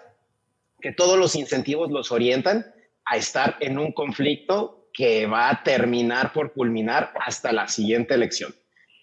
Que 0.79 0.93
todos 0.93 1.17
los 1.17 1.35
incentivos 1.35 1.91
los 1.91 2.11
orientan 2.11 2.65
a 3.05 3.17
estar 3.17 3.57
en 3.59 3.79
un 3.79 3.91
conflicto 3.91 4.89
que 4.93 5.25
va 5.25 5.49
a 5.49 5.63
terminar 5.63 6.31
por 6.33 6.53
culminar 6.53 7.11
hasta 7.19 7.51
la 7.51 7.67
siguiente 7.67 8.13
elección. 8.13 8.53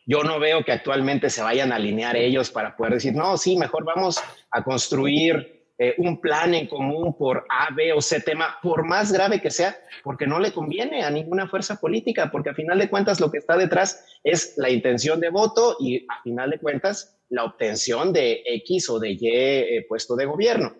Yo 0.06 0.25
no 0.25 0.40
veo 0.40 0.64
que 0.64 0.72
actualmente 0.72 1.31
se 1.31 1.43
vayan 1.43 1.72
a 1.72 1.76
alinear 1.76 2.16
ellos 2.16 2.50
para 2.50 2.76
poder 2.76 2.94
decir, 2.94 3.14
no, 3.14 3.37
sí, 3.37 3.56
mejor 3.56 3.84
vamos 3.84 4.20
a 4.50 4.64
construir 4.64 5.62
eh, 5.84 5.96
un 5.99 6.20
plan 6.20 6.55
en 6.55 6.69
común 6.69 7.17
por 7.19 7.44
A, 7.49 7.75
B 7.75 7.93
o 7.93 8.00
C 8.00 8.20
tema, 8.20 8.56
por 8.62 8.87
más 8.87 9.11
grave 9.11 9.40
que 9.40 9.50
sea, 9.50 9.76
porque 10.05 10.29
no 10.29 10.38
le 10.38 10.52
conviene 10.52 11.02
a 11.02 11.11
ninguna 11.11 11.49
fuerza 11.49 11.81
política, 11.81 12.31
porque 12.31 12.50
a 12.50 12.55
final 12.55 12.79
de 12.79 12.88
cuentas 12.88 13.19
lo 13.19 13.32
que 13.32 13.38
está 13.38 13.56
detrás 13.56 14.06
es 14.23 14.55
la 14.58 14.70
intención 14.70 15.19
de 15.19 15.31
voto 15.31 15.76
y 15.81 16.06
a 16.08 16.23
final 16.23 16.50
de 16.50 16.61
cuentas 16.61 17.19
la 17.31 17.43
obtención 17.43 18.12
de 18.12 18.44
X 18.46 18.90
o 18.90 19.00
de 19.00 19.11
Y 19.11 19.19
eh, 19.23 19.84
puesto 19.88 20.14
de 20.14 20.26
gobierno. 20.26 20.73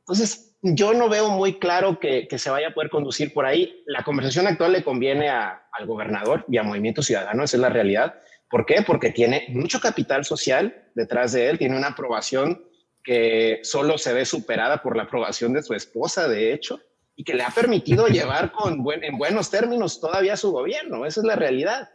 Entonces, 0.00 0.54
yo 0.60 0.92
no 0.92 1.08
veo 1.08 1.30
muy 1.30 1.58
claro 1.58 1.98
que, 1.98 2.28
se 2.36 2.50
vaya 2.50 2.68
a 2.68 2.74
poder 2.74 2.90
conducir 2.90 3.32
por 3.32 3.46
ahí. 3.46 3.82
La 3.86 4.04
conversación 4.04 4.46
actual 4.46 4.72
le 4.72 4.84
conviene 4.84 5.30
al 5.30 5.86
gobernador 5.86 6.44
y 6.46 6.58
a 6.58 6.62
Movimiento 6.62 7.02
Ciudadano, 7.02 7.42
esa 7.42 7.56
es 7.56 7.60
la 7.62 7.70
realidad. 7.70 8.20
¿Por 8.50 8.66
qué? 8.66 8.82
Porque 8.86 9.12
tiene 9.12 9.46
mucho 9.48 9.80
capital 9.80 10.26
social 10.26 10.90
detrás 10.94 11.32
de 11.32 11.48
él, 11.48 11.58
tiene 11.58 11.74
una 11.74 11.88
aprobación 11.88 12.66
que 13.02 13.60
solo 13.62 13.98
se 13.98 14.12
ve 14.12 14.24
superada 14.24 14.82
por 14.82 14.96
la 14.96 15.04
aprobación 15.04 15.52
de 15.52 15.62
su 15.62 15.74
esposa, 15.74 16.28
de 16.28 16.52
hecho, 16.52 16.80
y 17.16 17.24
que 17.24 17.34
le 17.34 17.42
ha 17.42 17.50
permitido 17.50 18.06
llevar 18.06 18.52
con 18.52 18.84
en 19.02 19.18
buenos 19.18 19.50
términos 19.50 20.00
todavía 20.00 20.36
su 20.36 20.52
gobierno. 20.52 21.04
Esa 21.04 21.20
es 21.20 21.26
la 21.26 21.36
realidad. 21.36 21.90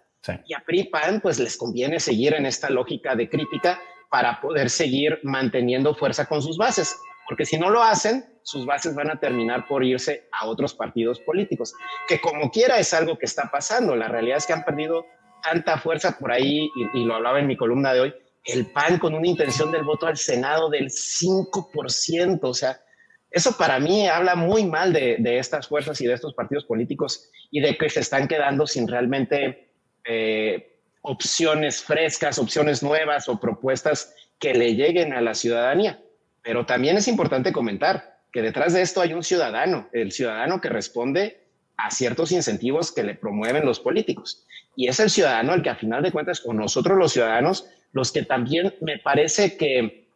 Y 0.45 0.53
a 0.53 0.63
PRI 0.65 0.85
PAN, 0.85 1.21
pues 1.21 1.39
les 1.39 1.55
conviene 1.55 1.99
seguir 1.99 2.33
en 2.33 2.45
esta 2.45 2.69
lógica 2.69 3.15
de 3.15 3.29
crítica 3.29 3.79
para 4.09 4.41
poder 4.41 4.69
seguir 4.69 5.19
manteniendo 5.23 5.95
fuerza 5.95 6.25
con 6.25 6.41
sus 6.41 6.57
bases, 6.57 6.95
porque 7.27 7.45
si 7.45 7.57
no 7.57 7.69
lo 7.69 7.83
hacen, 7.83 8.25
sus 8.43 8.65
bases 8.65 8.95
van 8.95 9.11
a 9.11 9.19
terminar 9.19 9.67
por 9.67 9.83
irse 9.83 10.27
a 10.31 10.47
otros 10.47 10.73
partidos 10.73 11.19
políticos, 11.19 11.73
que 12.07 12.19
como 12.21 12.49
quiera 12.51 12.77
es 12.79 12.93
algo 12.93 13.17
que 13.17 13.25
está 13.25 13.49
pasando. 13.51 13.95
La 13.95 14.07
realidad 14.07 14.37
es 14.37 14.45
que 14.45 14.53
han 14.53 14.63
perdido 14.63 15.05
tanta 15.43 15.77
fuerza 15.77 16.17
por 16.17 16.31
ahí, 16.31 16.69
y 16.93 17.03
lo 17.03 17.15
hablaba 17.15 17.39
en 17.39 17.47
mi 17.47 17.57
columna 17.57 17.93
de 17.93 17.99
hoy, 18.01 18.15
el 18.47 18.67
PAN 18.67 18.97
con 18.97 19.13
una 19.13 19.27
intención 19.27 19.71
del 19.71 19.83
voto 19.83 20.07
al 20.07 20.17
Senado 20.17 20.69
del 20.69 20.85
5%. 20.85 22.39
O 22.41 22.53
sea, 22.53 22.79
eso 23.29 23.57
para 23.57 23.79
mí 23.79 24.07
habla 24.07 24.35
muy 24.35 24.65
mal 24.65 24.93
de, 24.93 25.17
estas 25.37 25.67
fuerzas 25.67 25.99
y 25.99 26.07
de 26.07 26.13
estos 26.13 26.33
partidos 26.33 26.63
políticos 26.63 27.29
y 27.51 27.59
de 27.59 27.77
que 27.77 27.89
se 27.89 27.99
están 27.99 28.27
quedando 28.27 28.65
sin 28.65 28.87
realmente 28.87 29.69
eh, 30.05 30.79
opciones 31.01 31.83
frescas, 31.83 32.39
opciones 32.39 32.81
nuevas 32.81 33.27
o 33.27 33.39
propuestas 33.39 34.15
que 34.39 34.53
le 34.53 34.75
lleguen 34.75 35.11
a 35.11 35.21
la 35.21 35.33
ciudadanía. 35.33 36.01
Pero 36.41 36.65
también 36.65 36.95
es 36.95 37.09
importante 37.09 37.51
comentar 37.51 38.21
que 38.31 38.41
detrás 38.41 38.73
de 38.73 38.81
esto 38.81 39.01
hay 39.01 39.13
un 39.13 39.23
ciudadano, 39.23 39.89
el 39.91 40.13
ciudadano 40.13 40.61
que 40.61 40.69
responde 40.69 41.43
a 41.75 41.91
ciertos 41.91 42.31
incentivos 42.31 42.93
que 42.93 43.03
le 43.03 43.15
promueven 43.15 43.65
los 43.65 43.81
políticos. 43.81 44.45
Y 44.77 44.87
es 44.87 45.01
el 45.01 45.09
ciudadano 45.09 45.53
el 45.53 45.63
que 45.63 45.71
a 45.71 45.75
final 45.75 46.03
de 46.03 46.11
cuentas, 46.13 46.41
o 46.45 46.53
nosotros 46.53 46.97
los 46.97 47.11
ciudadanos, 47.11 47.67
los 47.91 48.13
que 48.13 48.23
también 48.23 48.75
me 48.79 48.99
parece 48.99 49.57
que 49.57 50.07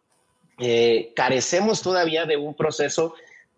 eh, 0.59 1.11
carecemos 1.15 1.81
todavía 1.81 2.25
de 2.25 2.37
un 2.37 2.55
proceso 2.55 3.15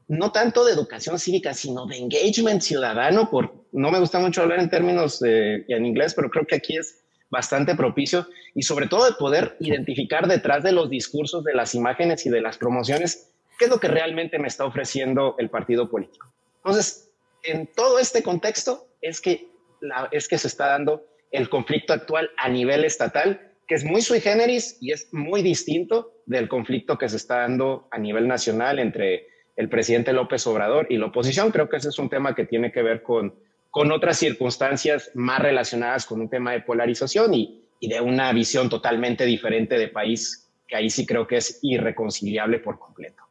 no 0.07 0.31
tanto 0.31 0.63
de 0.63 0.71
educación 0.71 1.19
cívica, 1.19 1.53
sino 1.53 1.85
de 1.85 1.97
engagement 1.97 2.61
ciudadano. 2.61 3.29
Por, 3.29 3.53
no 3.73 3.91
me 3.91 3.99
gusta 3.99 4.19
mucho 4.19 4.41
hablar 4.41 4.59
en 4.59 4.69
términos 4.69 5.19
de, 5.19 5.65
en 5.67 5.85
inglés, 5.85 6.13
pero 6.13 6.29
creo 6.29 6.47
que 6.47 6.55
aquí 6.55 6.77
es 6.77 7.03
bastante 7.29 7.75
propicio 7.75 8.27
y 8.55 8.61
sobre 8.61 8.87
todo 8.87 9.05
de 9.05 9.13
poder 9.13 9.57
identificar 9.59 10.27
detrás 10.27 10.63
de 10.63 10.71
los 10.71 10.89
discursos, 10.89 11.43
de 11.43 11.53
las 11.53 11.75
imágenes 11.75 12.25
y 12.25 12.29
de 12.29 12.39
las 12.39 12.57
promociones, 12.57 13.31
qué 13.59 13.65
es 13.65 13.71
lo 13.71 13.79
que 13.79 13.89
realmente 13.89 14.39
me 14.39 14.47
está 14.47 14.65
ofreciendo 14.65 15.35
el 15.37 15.49
partido 15.49 15.89
político. 15.89 16.31
Entonces, 16.57 17.09
en 17.43 17.67
todo 17.67 17.99
este 17.99 18.23
contexto 18.23 18.87
es 19.01 19.19
que, 19.19 19.49
la, 19.83 20.09
es 20.11 20.27
que 20.27 20.37
se 20.37 20.47
está 20.47 20.67
dando 20.67 21.05
el 21.31 21.49
conflicto 21.49 21.93
actual 21.93 22.29
a 22.37 22.49
nivel 22.49 22.85
estatal 22.85 23.53
que 23.67 23.75
es 23.75 23.83
muy 23.83 24.01
sui 24.01 24.19
generis 24.19 24.77
y 24.81 24.91
es 24.91 25.13
muy 25.13 25.41
distinto 25.41 26.13
del 26.25 26.49
conflicto 26.49 26.97
que 26.97 27.09
se 27.09 27.17
está 27.17 27.39
dando 27.39 27.87
a 27.91 27.97
nivel 27.97 28.27
nacional 28.27 28.79
entre 28.79 29.27
el 29.55 29.69
presidente 29.69 30.13
López 30.13 30.45
Obrador 30.47 30.87
y 30.89 30.97
la 30.97 31.07
oposición. 31.07 31.51
Creo 31.51 31.69
que 31.69 31.77
ese 31.77 31.89
es 31.89 31.99
un 31.99 32.09
tema 32.09 32.35
que 32.35 32.45
tiene 32.45 32.71
que 32.71 32.81
ver 32.81 33.03
con, 33.03 33.35
con 33.69 33.91
otras 33.91 34.17
circunstancias 34.17 35.11
más 35.13 35.39
relacionadas 35.39 36.05
con 36.05 36.21
un 36.21 36.29
tema 36.29 36.51
de 36.51 36.61
polarización 36.61 37.33
y, 37.33 37.63
y 37.79 37.87
de 37.87 38.01
una 38.01 38.31
visión 38.33 38.69
totalmente 38.69 39.25
diferente 39.25 39.77
de 39.77 39.87
país, 39.87 40.51
que 40.67 40.75
ahí 40.75 40.89
sí 40.89 41.05
creo 41.05 41.27
que 41.27 41.37
es 41.37 41.59
irreconciliable 41.61 42.59
por 42.59 42.79
completo. 42.79 43.22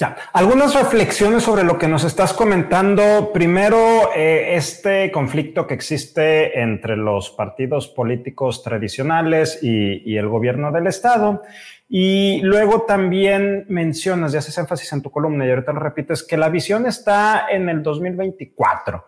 Ya, 0.00 0.16
algunas 0.32 0.76
reflexiones 0.76 1.42
sobre 1.42 1.64
lo 1.64 1.76
que 1.76 1.88
nos 1.88 2.04
estás 2.04 2.32
comentando. 2.32 3.32
Primero, 3.32 4.14
eh, 4.14 4.54
este 4.54 5.10
conflicto 5.10 5.66
que 5.66 5.74
existe 5.74 6.60
entre 6.60 6.96
los 6.96 7.30
partidos 7.30 7.88
políticos 7.88 8.62
tradicionales 8.62 9.58
y, 9.60 10.08
y, 10.08 10.16
el 10.16 10.28
gobierno 10.28 10.70
del 10.70 10.86
Estado. 10.86 11.42
Y 11.88 12.40
luego 12.42 12.82
también 12.82 13.66
mencionas, 13.68 14.30
ya 14.30 14.38
haces 14.38 14.56
énfasis 14.56 14.92
en 14.92 15.02
tu 15.02 15.10
columna 15.10 15.44
y 15.44 15.50
ahorita 15.50 15.72
lo 15.72 15.80
repites, 15.80 16.22
que 16.22 16.36
la 16.36 16.48
visión 16.48 16.86
está 16.86 17.48
en 17.50 17.68
el 17.68 17.82
2024. 17.82 19.04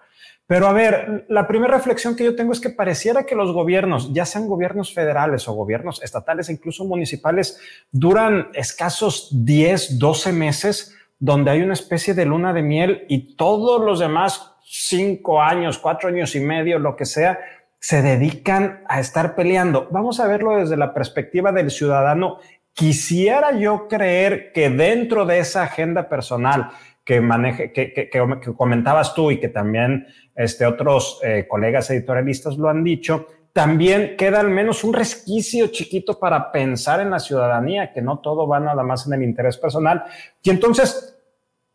Pero 0.50 0.66
a 0.66 0.72
ver, 0.72 1.26
la 1.28 1.46
primera 1.46 1.76
reflexión 1.76 2.16
que 2.16 2.24
yo 2.24 2.34
tengo 2.34 2.52
es 2.52 2.58
que 2.58 2.70
pareciera 2.70 3.22
que 3.22 3.36
los 3.36 3.52
gobiernos, 3.52 4.12
ya 4.12 4.26
sean 4.26 4.48
gobiernos 4.48 4.92
federales 4.92 5.46
o 5.46 5.52
gobiernos 5.52 6.02
estatales 6.02 6.50
incluso 6.50 6.84
municipales, 6.84 7.60
duran 7.92 8.48
escasos 8.54 9.28
10, 9.30 10.00
12 10.00 10.32
meses 10.32 10.96
donde 11.20 11.52
hay 11.52 11.62
una 11.62 11.74
especie 11.74 12.14
de 12.14 12.26
luna 12.26 12.52
de 12.52 12.62
miel 12.62 13.04
y 13.08 13.36
todos 13.36 13.80
los 13.80 14.00
demás 14.00 14.56
cinco 14.64 15.40
años, 15.40 15.78
cuatro 15.78 16.08
años 16.08 16.34
y 16.34 16.40
medio, 16.40 16.80
lo 16.80 16.96
que 16.96 17.04
sea, 17.04 17.38
se 17.78 18.02
dedican 18.02 18.82
a 18.88 18.98
estar 18.98 19.36
peleando. 19.36 19.86
Vamos 19.92 20.18
a 20.18 20.26
verlo 20.26 20.56
desde 20.56 20.76
la 20.76 20.92
perspectiva 20.92 21.52
del 21.52 21.70
ciudadano. 21.70 22.38
Quisiera 22.72 23.52
yo 23.52 23.86
creer 23.86 24.50
que 24.52 24.68
dentro 24.68 25.26
de 25.26 25.38
esa 25.38 25.62
agenda 25.62 26.08
personal 26.08 26.70
que 27.04 27.20
maneje, 27.20 27.72
que, 27.72 27.92
que, 27.92 28.08
que 28.08 28.54
comentabas 28.56 29.14
tú 29.14 29.30
y 29.30 29.40
que 29.40 29.48
también 29.48 30.06
este, 30.34 30.66
otros 30.66 31.20
eh, 31.22 31.46
colegas 31.48 31.90
editorialistas 31.90 32.56
lo 32.56 32.68
han 32.68 32.84
dicho, 32.84 33.26
también 33.52 34.16
queda 34.16 34.40
al 34.40 34.50
menos 34.50 34.84
un 34.84 34.92
resquicio 34.92 35.68
chiquito 35.68 36.18
para 36.18 36.52
pensar 36.52 37.00
en 37.00 37.10
la 37.10 37.18
ciudadanía, 37.18 37.92
que 37.92 38.00
no 38.00 38.20
todo 38.20 38.46
va 38.46 38.60
nada 38.60 38.82
más 38.82 39.06
en 39.06 39.14
el 39.14 39.22
interés 39.24 39.56
personal. 39.56 40.04
Y 40.42 40.50
entonces, 40.50 41.19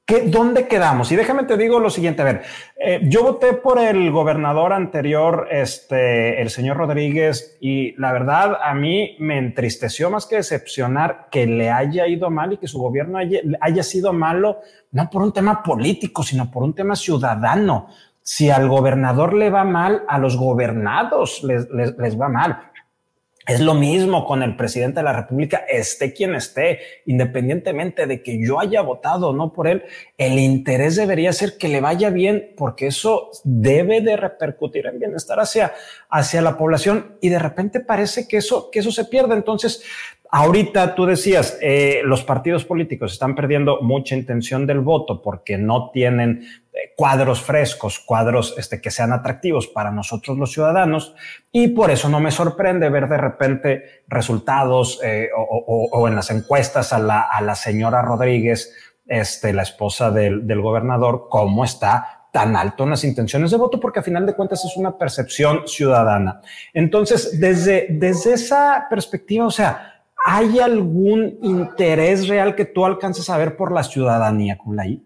¿qué, 0.06 0.22
¿dónde 0.28 0.68
quedamos? 0.68 1.12
Y 1.12 1.16
déjame 1.16 1.44
te 1.44 1.58
digo 1.58 1.80
lo 1.80 1.90
siguiente, 1.90 2.22
a 2.22 2.26
ver, 2.26 2.44
eh, 2.78 3.02
yo 3.04 3.24
voté 3.24 3.54
por 3.54 3.80
el 3.80 4.12
gobernador 4.12 4.74
anterior, 4.74 5.48
este, 5.52 6.42
el 6.42 6.50
señor 6.50 6.78
Rodríguez, 6.78 7.58
y 7.60 7.94
la 8.00 8.14
verdad 8.14 8.58
a 8.64 8.74
mí 8.74 9.16
me 9.20 9.38
entristeció 9.38 10.10
más 10.10 10.26
que 10.26 10.38
decepcionar 10.38 11.28
que 11.32 11.48
le 11.48 11.72
haya 11.72 12.08
ido 12.08 12.30
mal 12.30 12.54
y 12.54 12.58
que 12.58 12.68
su 12.68 12.80
gobierno 12.80 13.18
haya, 13.18 13.40
haya 13.62 13.84
sido 13.84 14.14
malo, 14.14 14.60
no 14.92 15.10
por 15.10 15.22
un 15.22 15.34
tema 15.34 15.64
político, 15.64 16.24
sino 16.24 16.52
por 16.52 16.64
un 16.64 16.74
tema 16.74 16.96
ciudadano 16.96 17.90
si 18.28 18.50
al 18.50 18.68
gobernador 18.68 19.36
le 19.36 19.52
va 19.52 19.64
mal, 19.64 20.04
a 20.08 20.18
los 20.18 20.36
gobernados 20.36 21.44
les, 21.44 21.70
les, 21.70 22.20
va 22.20 22.28
mal. 22.28 22.72
Es 23.48 23.60
lo 23.60 23.76
mismo 23.76 24.26
con 24.26 24.42
el 24.42 24.56
presidente 24.56 25.02
de 25.02 25.04
la 25.04 25.14
República, 25.14 25.58
esté 25.70 26.14
quien 26.14 26.34
esté, 26.34 26.80
independientemente 27.06 28.08
de 28.08 28.24
que 28.24 28.44
yo 28.44 28.60
haya 28.60 28.82
votado 28.82 29.30
o 29.30 29.34
no 29.34 29.54
por 29.54 29.68
él, 29.68 29.84
el 30.18 30.40
interés 30.40 30.96
debería 30.96 31.32
ser 31.32 31.56
que 31.58 31.68
le 31.68 31.80
vaya 31.80 32.10
bien, 32.10 32.54
porque 32.58 32.88
eso 32.88 33.30
debe 33.44 34.02
de 34.02 34.18
repercutir 34.18 34.88
en 34.88 34.98
bienestar 34.98 35.40
hacia, 35.40 35.74
hacia 36.10 36.42
la 36.42 36.58
población 36.58 37.18
y 37.22 37.30
de 37.30 37.38
repente 37.38 37.82
parece 37.82 38.28
que 38.28 38.38
eso, 38.38 38.72
que 38.72 38.80
eso 38.80 38.92
se 38.92 39.06
pierde. 39.06 39.36
Entonces, 39.36 39.84
Ahorita 40.32 40.96
tú 40.96 41.06
decías, 41.06 41.58
eh, 41.62 42.02
los 42.04 42.26
partidos 42.26 42.66
políticos 42.66 43.14
están 43.14 43.36
perdiendo 43.36 43.80
mucha 43.82 44.16
intención 44.16 44.66
del 44.66 44.82
voto 44.82 45.22
porque 45.22 45.58
no 45.58 45.92
tienen 45.92 46.46
cuadros 46.96 47.42
frescos, 47.42 48.00
cuadros 48.00 48.56
este, 48.58 48.82
que 48.82 48.92
sean 48.92 49.14
atractivos 49.14 49.68
para 49.68 49.92
nosotros 49.92 50.38
los 50.38 50.52
ciudadanos 50.52 51.16
y 51.52 51.70
por 51.70 51.92
eso 51.92 52.10
no 52.10 52.20
me 52.20 52.32
sorprende 52.32 52.90
ver 52.90 53.08
de 53.08 53.18
repente 53.18 53.84
resultados 54.08 55.00
eh, 55.04 55.30
o, 55.36 55.90
o, 55.92 56.08
en 56.08 56.16
las 56.16 56.32
encuestas 56.32 56.94
a 56.94 57.00
la, 57.00 57.22
a 57.22 57.42
la 57.42 57.56
señora 57.56 58.02
Rodríguez, 58.02 58.74
este, 59.08 59.54
la 59.54 59.64
esposa 59.64 60.12
del, 60.12 60.46
del 60.48 60.62
gobernador, 60.62 61.28
cómo 61.30 61.64
está 61.64 62.28
tan 62.32 62.56
alto 62.56 62.84
en 62.84 62.90
las 62.90 63.04
intenciones 63.06 63.52
de 63.52 63.58
voto, 63.58 63.80
porque 63.80 64.00
a 64.00 64.04
final 64.04 64.26
de 64.26 64.34
cuentas 64.34 64.66
es 64.66 64.76
una 64.76 64.98
percepción 64.98 65.68
ciudadana. 65.68 66.42
Entonces, 66.74 67.40
desde, 67.40 67.88
desde 67.90 68.34
esa 68.34 68.88
perspectiva, 68.90 69.46
o 69.46 69.52
sea, 69.52 69.96
¿Hay 70.28 70.58
algún 70.60 71.38
interés 71.44 72.28
real 72.28 72.56
que 72.56 72.66
tú 72.66 72.84
alcances 72.84 73.30
a 73.30 73.38
ver 73.38 73.56
por 73.56 73.72
la 73.72 73.84
ciudadanía, 73.84 74.58
Kulay? 74.58 75.00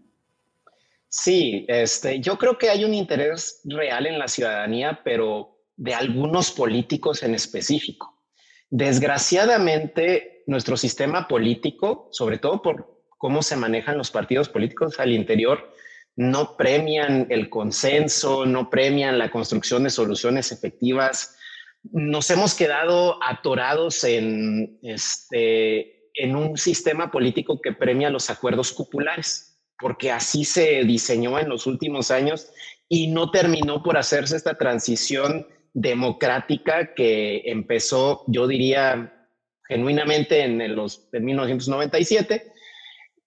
Sí, 1.09 1.65
este, 1.67 2.19
yo 2.19 2.37
creo 2.37 2.57
que 2.57 2.69
hay 2.69 2.85
un 2.85 2.93
interés 2.93 3.61
real 3.65 4.05
en 4.05 4.19
la 4.19 4.27
ciudadanía, 4.27 5.01
pero 5.03 5.57
de 5.75 5.95
algunos 5.95 6.51
políticos 6.51 7.23
en 7.23 7.33
específico. 7.33 8.21
Desgraciadamente, 8.69 10.43
nuestro 10.45 10.77
sistema 10.77 11.27
político, 11.27 12.09
sobre 12.11 12.37
todo 12.37 12.61
por 12.61 13.03
cómo 13.17 13.41
se 13.41 13.55
manejan 13.55 13.97
los 13.97 14.11
partidos 14.11 14.49
políticos 14.49 14.99
al 14.99 15.11
interior, 15.11 15.73
no 16.15 16.55
premian 16.57 17.27
el 17.29 17.49
consenso, 17.49 18.45
no 18.45 18.69
premian 18.69 19.17
la 19.17 19.31
construcción 19.31 19.83
de 19.83 19.89
soluciones 19.89 20.51
efectivas 20.51 21.35
nos 21.83 22.29
hemos 22.29 22.55
quedado 22.55 23.21
atorados 23.23 24.03
en, 24.03 24.79
este, 24.83 26.09
en 26.13 26.35
un 26.35 26.57
sistema 26.57 27.11
político 27.11 27.61
que 27.61 27.73
premia 27.73 28.09
los 28.09 28.29
acuerdos 28.29 28.71
cupulares, 28.71 29.48
porque 29.79 30.11
así 30.11 30.45
se 30.45 30.83
diseñó 30.83 31.39
en 31.39 31.49
los 31.49 31.65
últimos 31.65 32.11
años 32.11 32.51
y 32.87 33.07
no 33.07 33.31
terminó 33.31 33.81
por 33.83 33.97
hacerse 33.97 34.35
esta 34.35 34.55
transición 34.55 35.47
democrática 35.73 36.93
que 36.93 37.43
empezó, 37.45 38.23
yo 38.27 38.47
diría, 38.47 39.27
genuinamente 39.67 40.41
en, 40.43 40.75
los, 40.75 41.07
en 41.13 41.25
1997 41.25 42.51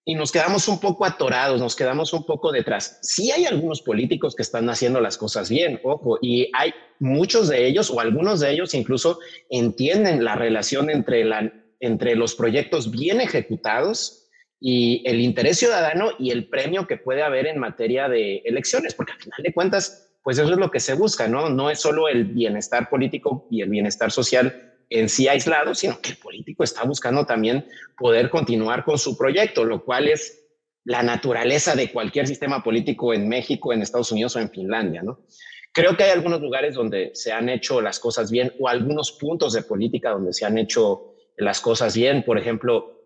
y 0.05 0.17
nos 0.17 0.33
quedamos 0.33 0.67
un 0.67 0.81
poco 0.81 1.05
atorados, 1.05 1.61
nos 1.61 1.77
quedamos 1.77 2.13
un 2.13 2.27
poco 2.27 2.51
detrás. 2.51 2.99
Sí 3.03 3.31
hay 3.31 3.45
algunos 3.45 3.83
políticos 3.83 4.35
que 4.35 4.43
están 4.43 4.69
haciendo 4.69 5.01
las 5.01 5.17
cosas 5.17 5.49
bien, 5.49 5.81
ojo, 5.85 6.19
y 6.21 6.51
hay 6.59 6.75
muchos 6.99 7.49
de 7.49 7.67
ellos 7.67 7.89
o 7.91 8.01
algunos 8.01 8.41
de 8.41 8.51
ellos 8.51 8.75
incluso 8.75 9.21
entienden 9.49 10.25
la 10.25 10.35
relación 10.35 10.91
entre, 10.91 11.25
la, 11.25 11.53
entre 11.79 12.17
los 12.17 12.35
proyectos 12.35 12.91
bien 12.91 13.21
ejecutados 13.21 14.22
y 14.65 15.03
el 15.05 15.21
interés 15.21 15.59
ciudadano 15.59 16.13
y 16.21 16.31
el 16.31 16.49
premio 16.49 16.87
que 16.87 16.97
puede 16.97 17.25
haber 17.25 17.49
en 17.49 17.59
materia 17.59 18.09
de 18.09 18.43
elecciones, 18.45 18.95
porque 18.95 19.11
al 19.11 19.19
final 19.19 19.43
de 19.43 19.53
cuentas, 19.53 20.15
pues 20.23 20.39
eso 20.39 20.53
es 20.53 20.59
lo 20.59 20.71
que 20.71 20.79
se 20.79 20.95
busca, 20.95 21.27
¿no? 21.27 21.51
No 21.51 21.69
es 21.69 21.81
solo 21.81 22.09
el 22.09 22.27
bienestar 22.27 22.89
político 22.89 23.49
y 23.51 23.63
el 23.63 23.71
bienestar 23.71 24.13
social 24.13 24.73
en 24.89 25.09
sí 25.09 25.27
aislado, 25.27 25.75
sino 25.75 26.01
que 26.01 26.11
el 26.11 26.17
político 26.17 26.63
está 26.63 26.85
buscando 26.85 27.27
también 27.27 27.67
poder 27.99 28.31
continuar 28.31 28.85
con 28.85 28.99
su 28.99 29.19
proyecto, 29.19 29.65
lo 29.65 29.85
cual 29.85 30.07
es 30.07 30.47
la 30.85 31.03
naturaleza 31.03 31.75
de 31.75 31.91
cualquier 31.91 32.29
sistema 32.29 32.63
político 32.63 33.13
en 33.13 33.29
México, 33.29 33.73
en 33.73 33.83
Estados 33.83 34.13
Unidos 34.13 34.37
o 34.37 34.39
en 34.39 34.49
Finlandia, 34.49 35.03
¿no? 35.03 35.27
Creo 35.73 35.97
que 35.97 36.05
hay 36.05 36.11
algunos 36.11 36.41
lugares 36.41 36.75
donde 36.77 37.11
se 37.15 37.33
han 37.33 37.49
hecho 37.49 37.81
las 37.81 37.99
cosas 37.99 38.31
bien 38.31 38.53
o 38.61 38.69
algunos 38.69 39.11
puntos 39.11 39.55
de 39.55 39.63
política 39.63 40.11
donde 40.11 40.33
se 40.33 40.45
han 40.45 40.57
hecho 40.57 41.15
las 41.37 41.61
cosas 41.61 41.97
bien. 41.97 42.23
Por 42.23 42.39
ejemplo, 42.39 43.02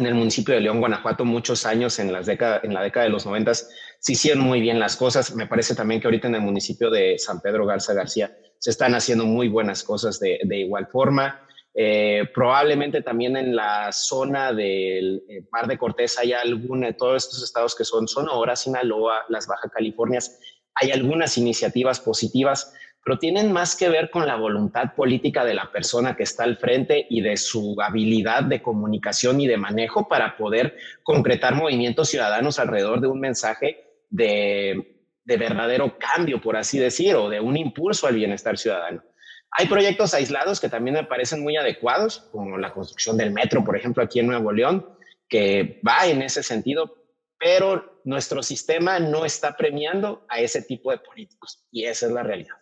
en 0.00 0.06
el 0.06 0.14
municipio 0.14 0.54
de 0.54 0.60
León, 0.60 0.80
Guanajuato, 0.80 1.24
muchos 1.24 1.64
años 1.66 1.98
en, 1.98 2.12
la 2.12 2.20
década 2.22 2.60
de 2.60 3.08
los 3.08 3.26
noventas 3.26 3.70
se 3.98 4.12
hicieron 4.12 4.42
muy 4.42 4.60
bien 4.60 4.80
las 4.80 4.96
cosas. 4.96 5.34
Me 5.34 5.46
parece 5.46 5.74
también 5.74 6.00
que 6.00 6.06
ahorita 6.06 6.28
en 6.28 6.34
el 6.34 6.40
municipio 6.40 6.90
de 6.90 7.18
San 7.18 7.40
Pedro 7.40 7.66
Garza 7.66 7.94
García 7.94 8.36
se 8.58 8.70
están 8.70 8.94
haciendo 8.94 9.24
muy 9.24 9.48
buenas 9.48 9.84
cosas 9.84 10.18
de, 10.18 10.40
de 10.42 10.58
igual 10.58 10.86
forma. 10.86 11.46
Eh, 11.72 12.28
probablemente 12.34 13.00
también 13.00 13.36
en 13.36 13.54
la 13.54 13.92
zona 13.92 14.52
del 14.52 15.22
eh, 15.28 15.46
Mar 15.52 15.68
de 15.68 15.78
Cortés 15.78 16.18
hay 16.18 16.32
alguna, 16.32 16.88
de 16.88 16.94
todos 16.94 17.24
estos 17.24 17.44
estados 17.44 17.76
que 17.76 17.84
son 17.84 18.08
Sonora, 18.08 18.56
Sinaloa, 18.56 19.24
las 19.28 19.46
Baja 19.46 19.68
Californias, 19.68 20.40
hay 20.74 20.90
algunas 20.90 21.38
iniciativas 21.38 22.00
positivas, 22.00 22.74
pero 23.04 23.18
tienen 23.18 23.52
más 23.52 23.76
que 23.76 23.88
ver 23.88 24.10
con 24.10 24.26
la 24.26 24.36
voluntad 24.36 24.94
política 24.94 25.44
de 25.44 25.54
la 25.54 25.70
persona 25.72 26.16
que 26.16 26.22
está 26.22 26.44
al 26.44 26.56
frente 26.56 27.06
y 27.08 27.20
de 27.20 27.36
su 27.36 27.76
habilidad 27.80 28.44
de 28.44 28.62
comunicación 28.62 29.40
y 29.40 29.46
de 29.46 29.56
manejo 29.56 30.08
para 30.08 30.36
poder 30.36 30.76
concretar 31.02 31.54
movimientos 31.54 32.08
ciudadanos 32.08 32.58
alrededor 32.58 33.00
de 33.00 33.08
un 33.08 33.20
mensaje 33.20 33.84
de 34.10 35.00
de 35.30 35.36
verdadero 35.36 35.96
cambio, 35.96 36.40
por 36.40 36.56
así 36.56 36.78
decir, 36.78 37.14
o 37.14 37.28
de 37.28 37.38
un 37.38 37.56
impulso 37.56 38.08
al 38.08 38.16
bienestar 38.16 38.58
ciudadano. 38.58 39.04
Hay 39.52 39.66
proyectos 39.66 40.12
aislados 40.12 40.60
que 40.60 40.68
también 40.68 40.94
me 40.94 41.04
parecen 41.04 41.40
muy 41.40 41.56
adecuados, 41.56 42.28
como 42.32 42.58
la 42.58 42.72
construcción 42.72 43.16
del 43.16 43.32
metro, 43.32 43.64
por 43.64 43.76
ejemplo, 43.76 44.02
aquí 44.02 44.18
en 44.18 44.26
Nuevo 44.26 44.50
León, 44.50 44.86
que 45.28 45.80
va 45.86 46.06
en 46.06 46.22
ese 46.22 46.42
sentido, 46.42 46.96
pero 47.38 48.00
nuestro 48.04 48.42
sistema 48.42 48.98
no 48.98 49.24
está 49.24 49.56
premiando 49.56 50.26
a 50.28 50.40
ese 50.40 50.62
tipo 50.62 50.90
de 50.90 50.98
políticos 50.98 51.64
y 51.70 51.84
esa 51.84 52.06
es 52.06 52.12
la 52.12 52.24
realidad. 52.24 52.56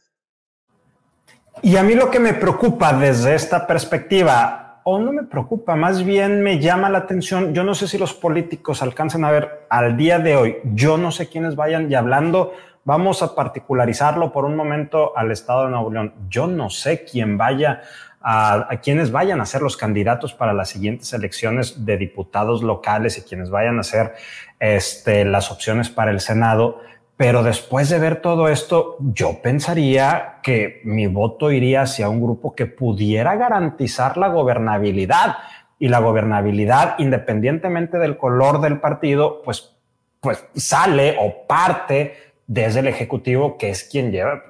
Y 1.62 1.77
a 1.77 1.83
mí 1.83 1.95
lo 1.95 2.11
que 2.11 2.21
me 2.21 2.35
preocupa 2.35 2.93
desde 2.93 3.35
esta 3.35 3.67
perspectiva, 3.67 4.81
o 4.85 4.99
no 4.99 5.12
me 5.12 5.25
preocupa, 5.25 5.77
más 5.77 6.05
bien 6.05 6.43
me 6.43 6.59
llama 6.59 6.88
la 6.88 6.99
atención, 6.99 7.53
yo 7.53 7.65
no 7.65 7.75
sé 7.75 7.88
si 7.88 7.99
los 7.99 8.15
políticos 8.15 8.83
alcanzan 8.83 9.25
a 9.25 9.31
ver 9.31 9.67
al 9.69 9.97
día 9.97 10.19
de 10.19 10.37
hoy, 10.37 10.57
yo 10.75 10.97
no 10.97 11.11
sé 11.11 11.29
quiénes 11.29 11.57
vayan 11.57 11.91
y 11.91 11.95
hablando, 11.95 12.55
vamos 12.85 13.23
a 13.23 13.35
particularizarlo 13.35 14.33
por 14.33 14.45
un 14.45 14.57
momento 14.57 15.17
al 15.17 15.31
Estado 15.31 15.65
de 15.65 15.71
Nuevo 15.71 15.91
León, 15.91 16.15
yo 16.29 16.47
no 16.47 16.71
sé 16.71 17.05
quién 17.05 17.37
vaya 17.37 17.83
a, 18.21 18.69
quienes 18.83 19.11
vayan 19.11 19.41
a 19.41 19.47
ser 19.47 19.62
los 19.62 19.77
candidatos 19.77 20.35
para 20.35 20.53
las 20.53 20.71
siguientes 20.71 21.12
elecciones 21.12 21.85
de 21.85 21.97
diputados 21.97 22.62
locales 22.62 23.19
y 23.19 23.23
quienes 23.23 23.50
vayan 23.50 23.79
a 23.79 23.83
ser 23.83 24.15
este, 24.59 25.25
las 25.25 25.50
opciones 25.50 25.88
para 25.88 26.11
el 26.11 26.21
Senado. 26.21 26.81
Pero 27.19 27.43
después 27.43 27.89
de 27.89 27.99
ver 27.99 28.23
todo 28.23 28.49
esto, 28.49 28.97
yo 29.01 29.43
pensaría 29.43 30.37
que 30.41 30.81
mi 30.85 31.09
voto 31.09 31.51
iría 31.51 31.83
hacia 31.83 32.09
un 32.09 32.23
grupo 32.23 32.55
que 32.55 32.67
pudiera 32.67 33.35
garantizar 33.35 34.17
la 34.17 34.29
gobernabilidad 34.29 35.35
y 35.81 35.89
la 35.89 35.99
gobernabilidad, 35.99 36.95
independientemente 36.99 37.99
del 37.99 38.17
color 38.17 38.61
del 38.61 38.79
partido, 38.79 39.43
pues, 39.43 39.77
pues 40.21 40.47
sale 40.55 41.17
o 41.19 41.45
parte 41.49 42.15
desde 42.47 42.81
el 42.81 42.87
Ejecutivo, 42.87 43.59
que 43.59 43.71
es 43.71 43.83
quien 43.83 44.13
lleva 44.13 44.41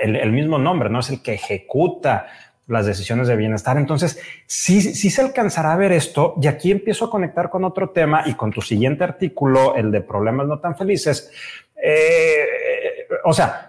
el, 0.00 0.32
mismo 0.32 0.56
nombre, 0.56 0.90
no 0.90 1.00
es 1.00 1.10
el 1.10 1.20
que 1.20 1.34
ejecuta 1.34 2.28
las 2.68 2.86
decisiones 2.86 3.26
de 3.26 3.34
bienestar. 3.34 3.76
Entonces, 3.76 4.20
sí, 4.46 4.82
sí 4.82 5.10
se 5.10 5.22
alcanzará 5.22 5.72
a 5.72 5.76
ver 5.76 5.90
esto 5.90 6.34
y 6.40 6.46
aquí 6.46 6.70
empiezo 6.70 7.06
a 7.06 7.10
conectar 7.10 7.50
con 7.50 7.64
otro 7.64 7.90
tema 7.90 8.22
y 8.26 8.34
con 8.34 8.52
tu 8.52 8.60
siguiente 8.60 9.02
artículo, 9.02 9.74
el 9.74 9.90
de 9.90 10.00
problemas 10.00 10.46
no 10.46 10.60
tan 10.60 10.76
felices. 10.76 11.32
Eh, 11.82 12.46
o 13.24 13.32
sea, 13.32 13.68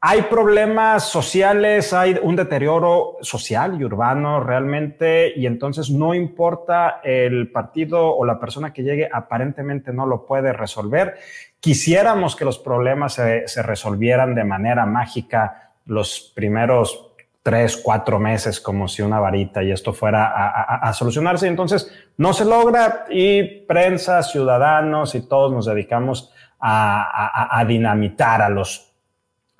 hay 0.00 0.22
problemas 0.22 1.08
sociales, 1.08 1.92
hay 1.92 2.18
un 2.22 2.36
deterioro 2.36 3.16
social 3.22 3.80
y 3.80 3.84
urbano 3.84 4.40
realmente, 4.40 5.32
y 5.34 5.46
entonces 5.46 5.90
no 5.90 6.14
importa 6.14 7.00
el 7.02 7.50
partido 7.50 8.14
o 8.14 8.24
la 8.24 8.38
persona 8.38 8.72
que 8.72 8.82
llegue, 8.82 9.08
aparentemente 9.10 9.92
no 9.92 10.06
lo 10.06 10.26
puede 10.26 10.52
resolver. 10.52 11.16
Quisiéramos 11.60 12.36
que 12.36 12.44
los 12.44 12.58
problemas 12.58 13.14
se, 13.14 13.48
se 13.48 13.62
resolvieran 13.62 14.34
de 14.34 14.44
manera 14.44 14.86
mágica 14.86 15.72
los 15.86 16.32
primeros 16.34 17.06
tres, 17.46 17.76
cuatro 17.76 18.18
meses 18.18 18.58
como 18.58 18.88
si 18.88 19.02
una 19.02 19.20
varita 19.20 19.62
y 19.62 19.70
esto 19.70 19.92
fuera 19.92 20.32
a, 20.82 20.92
solucionarse. 20.92 21.46
Entonces 21.46 21.88
no 22.16 22.32
se 22.32 22.44
logra 22.44 23.04
y 23.08 23.60
prensa, 23.60 24.24
ciudadanos 24.24 25.14
y 25.14 25.20
todos 25.28 25.52
nos 25.52 25.66
dedicamos 25.66 26.32
a, 26.60 27.64
dinamitar 27.66 28.42
a 28.42 28.48
los, 28.48 28.92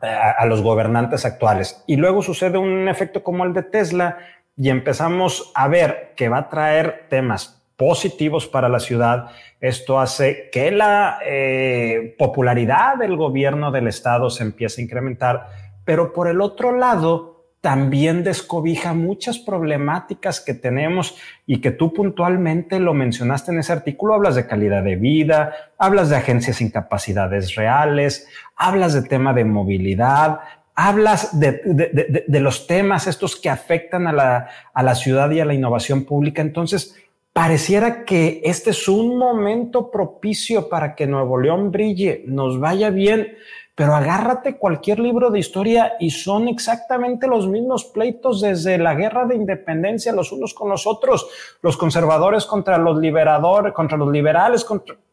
a 0.01 0.45
los 0.47 0.63
gobernantes 0.63 1.25
actuales. 1.25 1.83
Y 1.87 1.97
luego 1.97 2.23
sucede 2.23 2.59
un 2.59 2.89
efecto 2.89 3.23
como 3.23 3.45
el 3.45 3.53
de 3.53 3.63
Tesla 3.63 4.19
y 4.57 4.71
empezamos 4.71 5.53
a 5.55 5.69
ver 5.69 6.15
que 6.17 6.29
va 6.29 6.39
a 6.39 6.49
traer 6.49 7.07
temas 7.09 7.63
positivos 7.77 8.47
para 8.47 8.69
la 8.69 8.81
ciudad. 8.81 9.29
Esto 9.61 10.01
hace 10.01 10.49
que 10.51 10.71
la 10.71 11.19
eh, 11.25 12.15
popularidad 12.19 12.97
del 12.97 13.17
gobierno 13.17 13.71
del 13.71 13.89
Estado 13.89 14.31
se 14.31 14.43
empiece 14.43 14.81
a 14.81 14.85
incrementar, 14.85 15.49
pero 15.85 16.13
por 16.13 16.29
el 16.29 16.41
otro 16.41 16.77
lado, 16.77 17.36
también 17.61 18.23
descobija 18.23 18.95
muchas 18.95 19.39
problemáticas 19.39 20.41
que 20.41 20.55
tenemos 20.55 21.17
y 21.47 21.61
que 21.61 21.73
tú 21.73 21.93
puntualmente 21.93 22.79
lo 22.79 22.95
mencionaste 22.95 23.53
en 23.53 23.59
ese 23.59 23.73
artículo. 23.73 24.15
Hablas 24.15 24.37
de 24.37 24.47
calidad 24.47 24.85
de 24.85 24.97
vida, 24.97 25.53
hablas 25.79 26.09
de 26.11 26.17
agencias 26.17 26.57
sin 26.57 26.71
capacidades 26.71 27.55
reales, 27.55 28.29
hablas 28.57 28.95
de 28.95 29.03
tema 29.03 29.33
de 29.33 29.45
movilidad, 29.45 30.41
hablas 30.77 31.41
de, 31.41 32.31
los 32.41 32.67
temas 32.67 33.07
estos 33.07 33.35
que 33.35 33.51
afectan 33.51 34.07
a 34.07 34.13
la, 34.13 34.49
a 34.73 34.83
la 34.83 34.95
ciudad 34.95 35.31
y 35.31 35.41
a 35.41 35.45
la 35.45 35.55
innovación 35.55 36.05
pública. 36.05 36.43
Entonces, 36.43 36.95
pareciera 37.33 38.05
que 38.05 38.43
este 38.45 38.71
es 38.71 38.87
un 38.87 39.19
momento 39.19 39.91
propicio 39.91 40.69
para 40.69 40.95
que 40.95 41.07
Nuevo 41.07 41.39
León 41.41 41.73
brille, 41.73 42.23
nos 42.27 42.61
vaya 42.61 42.91
bien 42.91 43.29
pero 43.77 43.95
agárrate 43.95 44.57
cualquier 44.57 44.99
libro 44.99 45.31
de 45.31 45.39
historia 45.39 45.97
y 46.01 46.11
son 46.11 46.49
exactamente 46.49 47.29
los 47.29 47.47
mismos 47.47 47.85
pleitos 47.85 48.41
desde 48.41 48.79
la 48.79 48.95
guerra 48.95 49.27
de 49.27 49.37
independencia 49.37 50.13
los 50.13 50.33
unos 50.33 50.55
con 50.55 50.71
los 50.71 50.87
otros, 50.87 51.29
los 51.61 51.77
conservadores 51.77 52.47
contra 52.47 52.79
los 52.79 52.99
liberadores, 52.99 53.75
contra 53.75 53.99
los 53.99 54.11
liberales, 54.11 54.67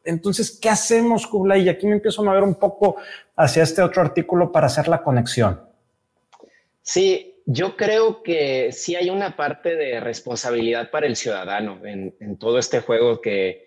entonces, 0.06 0.60
¿qué 0.62 0.70
hacemos, 0.70 1.28
Kubla? 1.28 1.58
Y 1.58 1.68
aquí 1.68 1.88
me 1.88 1.94
empiezo 1.94 2.22
a 2.22 2.26
mover 2.26 2.44
un 2.44 2.56
poco 2.56 2.96
hacia 3.36 3.64
este 3.64 3.82
otro 3.82 4.02
artículo 4.02 4.52
para 4.52 4.68
hacer 4.68 4.88
la 4.88 5.04
conexión. 5.04 5.62
Sí, 6.82 7.42
yo 7.46 7.76
creo 7.76 8.24
que 8.24 8.72
sí 8.72 8.96
hay 8.96 9.10
una 9.10 9.36
parte 9.36 9.76
de 9.76 10.00
responsabilidad 10.00 10.90
para 10.90 11.06
el 11.06 11.16
ciudadano 11.18 11.80
en 11.84 12.38
todo 12.38 12.60
este 12.60 12.80
juego 12.80 13.22
que, 13.22 13.63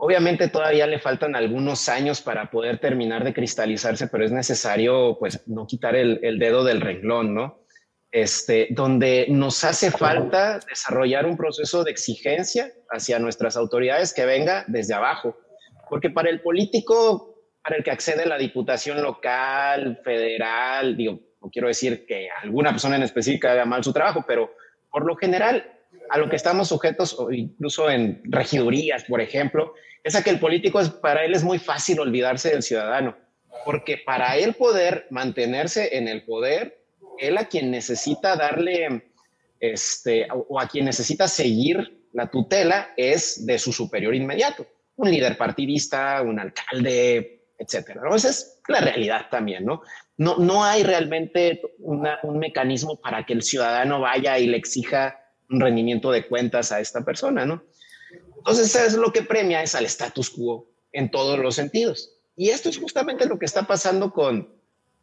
Obviamente 0.00 0.46
todavía 0.46 0.86
le 0.86 1.00
faltan 1.00 1.34
algunos 1.34 1.88
años 1.88 2.22
para 2.22 2.52
poder 2.52 2.78
terminar 2.78 3.24
de 3.24 3.34
cristalizarse, 3.34 4.06
pero 4.06 4.24
es 4.24 4.30
necesario 4.30 5.16
pues 5.18 5.42
no 5.48 5.66
quitar 5.66 5.96
el, 5.96 6.38
dedo 6.38 6.62
del 6.62 6.80
renglón, 6.80 7.34
¿no? 7.34 7.64
Este, 8.12 8.68
donde 8.70 9.26
nos 9.28 9.64
hace 9.64 9.90
falta 9.90 10.60
desarrollar 10.68 11.26
un 11.26 11.36
proceso 11.36 11.82
de 11.82 11.90
exigencia 11.90 12.72
hacia 12.90 13.18
nuestras 13.18 13.56
autoridades 13.56 14.14
que 14.14 14.24
venga 14.24 14.64
desde 14.68 14.94
abajo, 14.94 15.36
porque 15.90 16.10
para 16.10 16.30
el 16.30 16.42
político, 16.42 17.42
para 17.60 17.74
el 17.74 17.82
que 17.82 17.90
accede 17.90 18.22
a 18.22 18.28
la 18.28 18.38
diputación 18.38 19.02
local, 19.02 20.00
federal, 20.04 20.96
digo, 20.96 21.18
no 21.42 21.50
quiero 21.50 21.66
decir 21.66 22.06
que 22.06 22.28
alguna 22.40 22.70
persona 22.70 22.94
en 22.94 23.02
específico 23.02 23.48
haga 23.48 23.64
mal 23.64 23.82
su 23.82 23.92
trabajo, 23.92 24.24
pero 24.28 24.54
por 24.92 25.04
lo 25.04 25.16
general 25.16 25.77
a 26.10 26.18
lo 26.18 26.28
que 26.28 26.36
estamos 26.36 26.68
sujetos, 26.68 27.16
incluso 27.30 27.90
en 27.90 28.22
regidurías, 28.24 29.04
por 29.04 29.20
ejemplo, 29.20 29.74
es 30.04 30.14
a 30.14 30.22
que 30.22 30.30
el 30.30 30.40
político 30.40 30.80
es, 30.80 30.90
para 30.90 31.24
él 31.24 31.34
es 31.34 31.44
muy 31.44 31.58
fácil 31.58 32.00
olvidarse 32.00 32.50
del 32.50 32.62
ciudadano, 32.62 33.16
porque 33.64 33.98
para 33.98 34.36
él 34.36 34.54
poder 34.54 35.06
mantenerse 35.10 35.96
en 35.96 36.08
el 36.08 36.24
poder, 36.24 36.82
él 37.18 37.36
a 37.36 37.46
quien 37.46 37.70
necesita 37.70 38.36
darle, 38.36 39.10
este, 39.60 40.28
o 40.30 40.60
a 40.60 40.68
quien 40.68 40.84
necesita 40.84 41.28
seguir 41.28 41.98
la 42.12 42.30
tutela 42.30 42.92
es 42.96 43.44
de 43.44 43.58
su 43.58 43.72
superior 43.72 44.14
inmediato, 44.14 44.66
un 44.96 45.10
líder 45.10 45.36
partidista, 45.36 46.22
un 46.22 46.38
alcalde, 46.38 47.50
etcétera. 47.58 48.00
¿no? 48.02 48.14
Esa 48.14 48.30
es 48.30 48.60
la 48.68 48.80
realidad 48.80 49.26
también, 49.30 49.64
¿no? 49.64 49.82
No, 50.16 50.36
no 50.38 50.64
hay 50.64 50.82
realmente 50.82 51.60
un 51.78 52.38
mecanismo 52.38 53.00
para 53.00 53.24
que 53.24 53.34
el 53.34 53.42
ciudadano 53.42 54.00
vaya 54.00 54.38
y 54.38 54.48
le 54.48 54.56
exija 54.56 55.20
un 55.50 55.60
rendimiento 55.60 56.10
de 56.10 56.26
cuentas 56.26 56.72
a 56.72 56.80
esta 56.80 57.04
persona, 57.04 57.46
¿no? 57.46 57.62
Entonces, 58.36 58.74
es 58.74 58.94
lo 58.94 59.12
que 59.12 59.22
premia 59.22 59.62
es 59.62 59.74
al 59.74 59.84
status 59.84 60.30
quo 60.30 60.70
en 60.92 61.10
todos 61.10 61.38
los 61.38 61.54
sentidos. 61.54 62.14
Y 62.36 62.50
esto 62.50 62.68
es 62.68 62.78
justamente 62.78 63.26
lo 63.26 63.38
que 63.38 63.46
está 63.46 63.66
pasando 63.66 64.12
con 64.12 64.48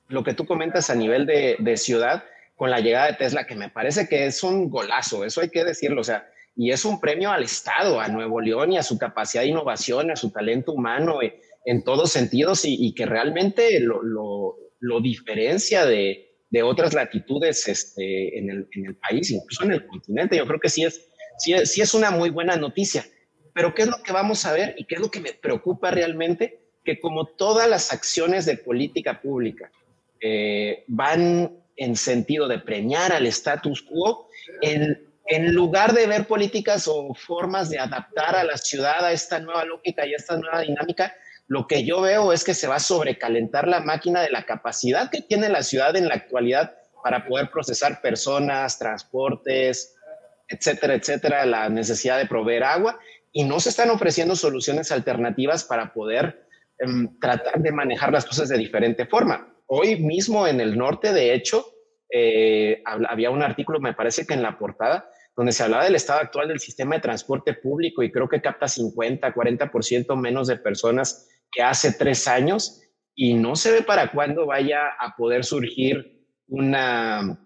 lo 0.07 0.23
que 0.23 0.33
tú 0.33 0.45
comentas 0.45 0.89
a 0.89 0.95
nivel 0.95 1.25
de, 1.25 1.77
ciudad, 1.77 2.23
con 2.55 2.69
la 2.69 2.79
llegada 2.79 3.07
de 3.07 3.13
Tesla, 3.13 3.45
que 3.45 3.55
me 3.55 3.69
parece 3.69 4.07
que 4.07 4.25
es 4.25 4.41
un 4.43 4.69
golazo, 4.69 5.25
eso 5.25 5.41
hay 5.41 5.49
que 5.49 5.63
decirlo, 5.63 6.01
o 6.01 6.03
sea, 6.03 6.29
y 6.55 6.71
es 6.71 6.85
un 6.85 7.01
premio 7.01 7.31
al 7.31 7.43
Estado, 7.43 7.99
a 7.99 8.07
Nuevo 8.07 8.39
León 8.39 8.71
y 8.71 8.77
a 8.77 8.83
su 8.83 8.97
capacidad 8.97 9.43
de 9.43 9.49
innovación, 9.49 10.11
a 10.11 10.15
su 10.15 10.31
talento 10.31 10.71
humano 10.71 11.21
eh, 11.21 11.41
en 11.65 11.83
todos 11.83 12.11
sentidos 12.11 12.61
y, 12.63 12.93
que 12.93 13.05
realmente 13.05 13.79
lo 13.81 15.01
diferencia 15.01 15.85
de, 15.85 16.34
de, 16.55 16.63
otras 16.63 16.93
latitudes 16.93 17.67
este, 17.67 18.39
en, 18.39 18.49
el, 18.49 18.95
país, 18.95 19.31
incluso 19.31 19.63
en 19.63 19.73
el 19.73 19.85
continente. 19.85 20.37
Yo 20.37 20.47
creo 20.47 20.59
que 20.59 20.69
sí 20.69 20.83
es, 20.83 21.07
sí, 21.37 21.53
sí 21.65 21.81
es 21.81 21.93
una 21.93 22.11
muy 22.11 22.29
buena 22.29 22.55
noticia. 22.55 23.05
Pero 23.53 23.73
¿qué 23.73 23.83
es 23.83 23.87
lo 23.87 24.03
que 24.03 24.11
vamos 24.11 24.45
a 24.45 24.53
ver 24.53 24.75
y 24.77 24.85
qué 24.85 24.95
es 24.95 25.01
lo 25.01 25.09
que 25.09 25.19
me 25.19 25.33
preocupa 25.33 25.91
realmente? 25.91 26.59
Que 26.83 26.99
como 26.99 27.25
todas 27.25 27.69
las 27.69 27.93
acciones 27.93 28.45
de 28.45 28.57
política 28.57 29.21
pública 29.21 29.71
eh, 30.19 30.83
van 30.87 31.51
en 31.77 31.95
sentido 31.95 32.47
de 32.47 32.59
premiar 32.59 33.11
al 33.11 33.25
status 33.27 33.81
quo, 33.81 34.29
en, 34.61 35.07
en 35.27 35.53
lugar 35.53 35.93
de 35.93 36.07
ver 36.07 36.25
políticas 36.27 36.87
o 36.87 37.13
formas 37.13 37.69
de 37.69 37.79
adaptar 37.79 38.35
a 38.35 38.43
la 38.43 38.57
ciudad 38.57 39.03
a 39.05 39.11
esta 39.11 39.39
nueva 39.39 39.65
lógica 39.65 40.05
y 40.05 40.13
a 40.13 40.17
esta 40.17 40.37
nueva 40.37 40.61
dinámica, 40.61 41.13
lo 41.47 41.67
que 41.67 41.85
yo 41.85 42.01
veo 42.01 42.33
es 42.33 42.43
que 42.43 42.53
se 42.53 42.67
va 42.67 42.75
a 42.75 42.79
sobrecalentar 42.79 43.67
la 43.67 43.81
máquina 43.81 44.21
de 44.21 44.31
la 44.31 44.45
capacidad 44.45 45.09
que 45.09 45.21
tiene 45.21 45.49
la 45.49 45.63
ciudad 45.63 45.95
en 45.95 46.07
la 46.07 46.15
actualidad 46.15 46.75
para 47.03 47.25
poder 47.27 47.51
procesar 47.51 48.01
personas, 48.01 48.79
transportes, 48.79 49.95
etcétera, 50.47 50.95
etcétera, 50.95 51.45
la 51.45 51.69
necesidad 51.69 52.17
de 52.17 52.25
proveer 52.25 52.63
agua 52.63 52.99
y 53.31 53.43
no 53.43 53.59
se 53.59 53.69
están 53.69 53.89
ofreciendo 53.89 54.35
soluciones 54.35 54.91
alternativas 54.91 55.63
para 55.63 55.93
poder 55.93 56.47
em, 56.79 57.19
tratar 57.19 57.61
de 57.61 57.71
manejar 57.71 58.11
las 58.11 58.25
cosas 58.25 58.49
de 58.49 58.57
diferente 58.57 59.05
forma. 59.05 59.53
Hoy 59.67 59.97
mismo 59.97 60.47
en 60.47 60.61
el 60.61 60.77
norte, 60.77 61.13
de 61.13 61.33
hecho, 61.33 61.65
eh, 62.09 62.81
había 62.85 63.29
un 63.29 63.43
artículo, 63.43 63.79
me 63.79 63.93
parece 63.93 64.25
que 64.25 64.33
en 64.33 64.43
la 64.43 64.57
portada, 64.57 65.09
donde 65.35 65.51
se 65.51 65.63
hablaba 65.63 65.83
del 65.83 65.95
estado 65.95 66.21
actual 66.21 66.47
del 66.47 66.59
sistema 66.59 66.95
de 66.95 67.01
transporte 67.01 67.53
público 67.53 68.03
y 68.03 68.11
creo 68.11 68.29
que 68.29 68.41
capta 68.41 68.67
50, 68.67 69.33
40% 69.33 70.15
menos 70.15 70.47
de 70.47 70.57
personas 70.57 71.27
que 71.55 71.63
hace 71.63 71.93
tres 71.93 72.27
años 72.27 72.81
y 73.15 73.33
no 73.33 73.55
se 73.55 73.71
ve 73.71 73.81
para 73.81 74.11
cuándo 74.11 74.45
vaya 74.45 74.89
a 74.99 75.15
poder 75.15 75.45
surgir 75.45 76.27
una 76.47 77.39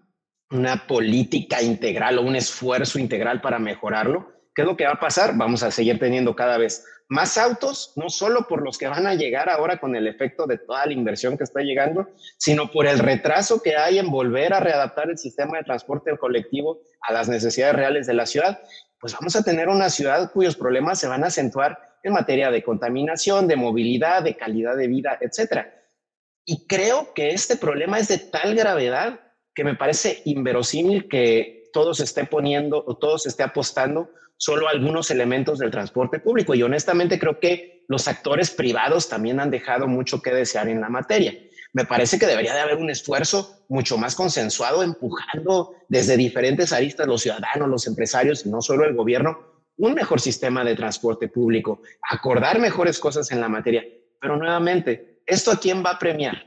una 0.50 0.86
política 0.86 1.62
integral 1.62 2.18
o 2.18 2.22
un 2.22 2.36
esfuerzo 2.36 2.98
integral 2.98 3.40
para 3.40 3.58
mejorarlo, 3.58 4.32
¿qué 4.54 4.62
es 4.62 4.68
lo 4.68 4.76
que 4.76 4.84
va 4.84 4.92
a 4.92 5.00
pasar? 5.00 5.36
Vamos 5.36 5.62
a 5.62 5.70
seguir 5.70 5.98
teniendo 5.98 6.34
cada 6.34 6.58
vez 6.58 6.84
más 7.08 7.38
autos, 7.38 7.92
no 7.96 8.08
solo 8.08 8.46
por 8.48 8.62
los 8.62 8.78
que 8.78 8.88
van 8.88 9.06
a 9.06 9.14
llegar 9.14 9.48
ahora 9.48 9.78
con 9.78 9.96
el 9.96 10.06
efecto 10.06 10.46
de 10.46 10.58
toda 10.58 10.86
la 10.86 10.92
inversión 10.92 11.36
que 11.36 11.44
está 11.44 11.60
llegando, 11.60 12.08
sino 12.38 12.70
por 12.70 12.86
el 12.86 12.98
retraso 12.98 13.62
que 13.62 13.76
hay 13.76 13.98
en 13.98 14.10
volver 14.10 14.52
a 14.54 14.60
readaptar 14.60 15.10
el 15.10 15.18
sistema 15.18 15.58
de 15.58 15.64
transporte 15.64 16.16
colectivo 16.18 16.82
a 17.00 17.12
las 17.12 17.28
necesidades 17.28 17.74
reales 17.74 18.06
de 18.06 18.14
la 18.14 18.26
ciudad. 18.26 18.60
Pues 19.00 19.12
vamos 19.14 19.34
a 19.34 19.42
tener 19.42 19.68
una 19.68 19.90
ciudad 19.90 20.30
cuyos 20.32 20.56
problemas 20.56 21.00
se 21.00 21.08
van 21.08 21.24
a 21.24 21.28
acentuar 21.28 21.78
en 22.02 22.12
materia 22.12 22.50
de 22.50 22.62
contaminación, 22.62 23.46
de 23.46 23.56
movilidad, 23.56 24.22
de 24.22 24.36
calidad 24.36 24.76
de 24.76 24.88
vida, 24.88 25.18
etcétera. 25.20 25.74
Y 26.44 26.66
creo 26.66 27.12
que 27.14 27.30
este 27.30 27.56
problema 27.56 27.98
es 27.98 28.08
de 28.08 28.18
tal 28.18 28.54
gravedad 28.54 29.20
que 29.54 29.64
me 29.64 29.76
parece 29.76 30.22
inverosímil 30.24 31.08
que 31.08 31.68
todos 31.72 31.98
se 31.98 32.04
esté 32.04 32.24
poniendo 32.24 32.82
o 32.86 32.96
todos 32.96 33.24
se 33.24 33.28
esté 33.28 33.42
apostando 33.42 34.10
solo 34.36 34.68
algunos 34.68 35.10
elementos 35.10 35.58
del 35.58 35.70
transporte 35.70 36.18
público. 36.18 36.54
Y 36.54 36.62
honestamente 36.62 37.18
creo 37.18 37.38
que 37.38 37.84
los 37.88 38.08
actores 38.08 38.50
privados 38.50 39.08
también 39.08 39.38
han 39.38 39.50
dejado 39.50 39.86
mucho 39.86 40.22
que 40.22 40.32
desear 40.32 40.68
en 40.68 40.80
la 40.80 40.88
materia. 40.88 41.34
Me 41.72 41.84
parece 41.84 42.18
que 42.18 42.26
debería 42.26 42.54
de 42.54 42.60
haber 42.60 42.76
un 42.76 42.90
esfuerzo 42.90 43.64
mucho 43.68 43.96
más 43.98 44.16
consensuado, 44.16 44.82
empujando 44.82 45.74
desde 45.88 46.16
diferentes 46.16 46.72
aristas 46.72 47.06
los 47.06 47.22
ciudadanos, 47.22 47.68
los 47.68 47.86
empresarios 47.86 48.44
y 48.44 48.48
no 48.48 48.60
solo 48.60 48.84
el 48.84 48.94
gobierno, 48.94 49.38
un 49.80 49.94
mejor 49.94 50.20
sistema 50.20 50.62
de 50.62 50.76
transporte 50.76 51.28
público, 51.28 51.80
acordar 52.10 52.58
mejores 52.58 52.98
cosas 52.98 53.32
en 53.32 53.40
la 53.40 53.48
materia. 53.48 53.82
Pero 54.20 54.36
nuevamente, 54.36 55.22
¿esto 55.26 55.50
a 55.50 55.58
quién 55.58 55.82
va 55.82 55.92
a 55.92 55.98
premiar? 55.98 56.46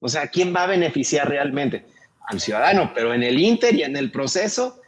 O 0.00 0.08
sea, 0.08 0.22
¿a 0.22 0.26
quién 0.26 0.54
va 0.54 0.64
a 0.64 0.66
beneficiar 0.66 1.28
realmente? 1.28 1.86
Al 2.26 2.40
ciudadano, 2.40 2.90
pero 2.92 3.14
en 3.14 3.22
el 3.22 3.38
inter 3.38 3.74
y 3.74 3.82
en 3.84 3.96
el 3.96 4.10
proceso 4.10 4.80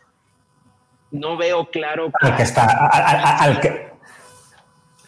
no 1.12 1.36
veo 1.36 1.70
claro. 1.70 2.10
Al 2.20 2.36
que 2.36 2.42
está, 2.42 2.66
al, 2.88 3.60
que. 3.60 3.92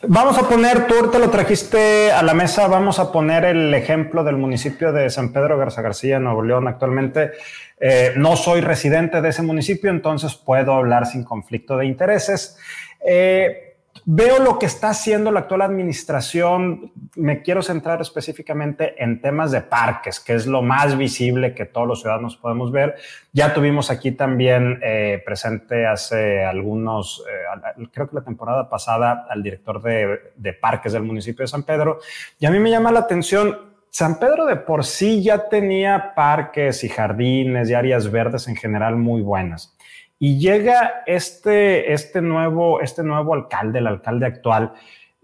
Vamos 0.06 0.38
a 0.38 0.48
poner, 0.48 0.86
tú 0.86 1.10
te 1.10 1.18
lo 1.18 1.28
trajiste 1.28 2.12
a 2.12 2.22
la 2.22 2.32
mesa, 2.32 2.68
vamos 2.68 3.00
a 3.00 3.10
poner 3.10 3.44
el 3.44 3.74
ejemplo 3.74 4.22
del 4.22 4.36
municipio 4.36 4.92
de 4.92 5.10
San 5.10 5.32
Pedro 5.32 5.58
Garza 5.58 5.82
García, 5.82 6.20
Nuevo 6.20 6.42
León. 6.42 6.68
Actualmente 6.68 7.32
eh, 7.80 8.12
no 8.16 8.36
soy 8.36 8.60
residente 8.60 9.20
de 9.20 9.30
ese 9.30 9.42
municipio, 9.42 9.90
entonces 9.90 10.36
puedo 10.36 10.74
hablar 10.74 11.06
sin 11.06 11.24
conflicto 11.24 11.76
de 11.76 11.86
intereses. 11.86 12.56
Eh, 13.04 13.67
Veo 14.10 14.38
lo 14.42 14.58
que 14.58 14.64
está 14.64 14.88
haciendo 14.88 15.30
la 15.30 15.40
actual 15.40 15.60
administración. 15.60 16.92
Me 17.14 17.42
quiero 17.42 17.60
centrar 17.60 18.00
específicamente 18.00 18.94
en 19.04 19.20
temas 19.20 19.50
de 19.50 19.60
parques, 19.60 20.18
que 20.18 20.32
es 20.32 20.46
lo 20.46 20.62
más 20.62 20.96
visible 20.96 21.54
que 21.54 21.66
todos 21.66 21.86
los 21.86 22.00
ciudadanos 22.00 22.38
podemos 22.38 22.72
ver. 22.72 22.94
Ya 23.34 23.52
tuvimos 23.52 23.90
aquí 23.90 24.12
también 24.12 24.80
eh, 24.82 25.22
presente 25.26 25.86
hace 25.86 26.42
algunos, 26.42 27.22
eh, 27.28 27.84
creo 27.92 28.08
que 28.08 28.16
la 28.16 28.24
temporada 28.24 28.70
pasada, 28.70 29.26
al 29.28 29.42
director 29.42 29.82
de, 29.82 30.32
de 30.34 30.54
parques 30.54 30.94
del 30.94 31.02
municipio 31.02 31.42
de 31.42 31.48
San 31.48 31.64
Pedro. 31.64 31.98
Y 32.38 32.46
a 32.46 32.50
mí 32.50 32.58
me 32.60 32.70
llama 32.70 32.90
la 32.90 33.00
atención 33.00 33.58
San 33.90 34.18
Pedro 34.18 34.46
de 34.46 34.56
por 34.56 34.86
sí 34.86 35.22
ya 35.22 35.50
tenía 35.50 36.14
parques 36.14 36.82
y 36.82 36.88
jardines 36.88 37.68
y 37.68 37.74
áreas 37.74 38.10
verdes 38.10 38.48
en 38.48 38.56
general 38.56 38.96
muy 38.96 39.20
buenas. 39.20 39.76
Y 40.18 40.38
llega 40.38 41.02
este, 41.06 41.92
este, 41.92 42.20
nuevo, 42.20 42.80
este 42.80 43.02
nuevo 43.02 43.34
alcalde, 43.34 43.78
el 43.78 43.86
alcalde 43.86 44.26
actual, 44.26 44.72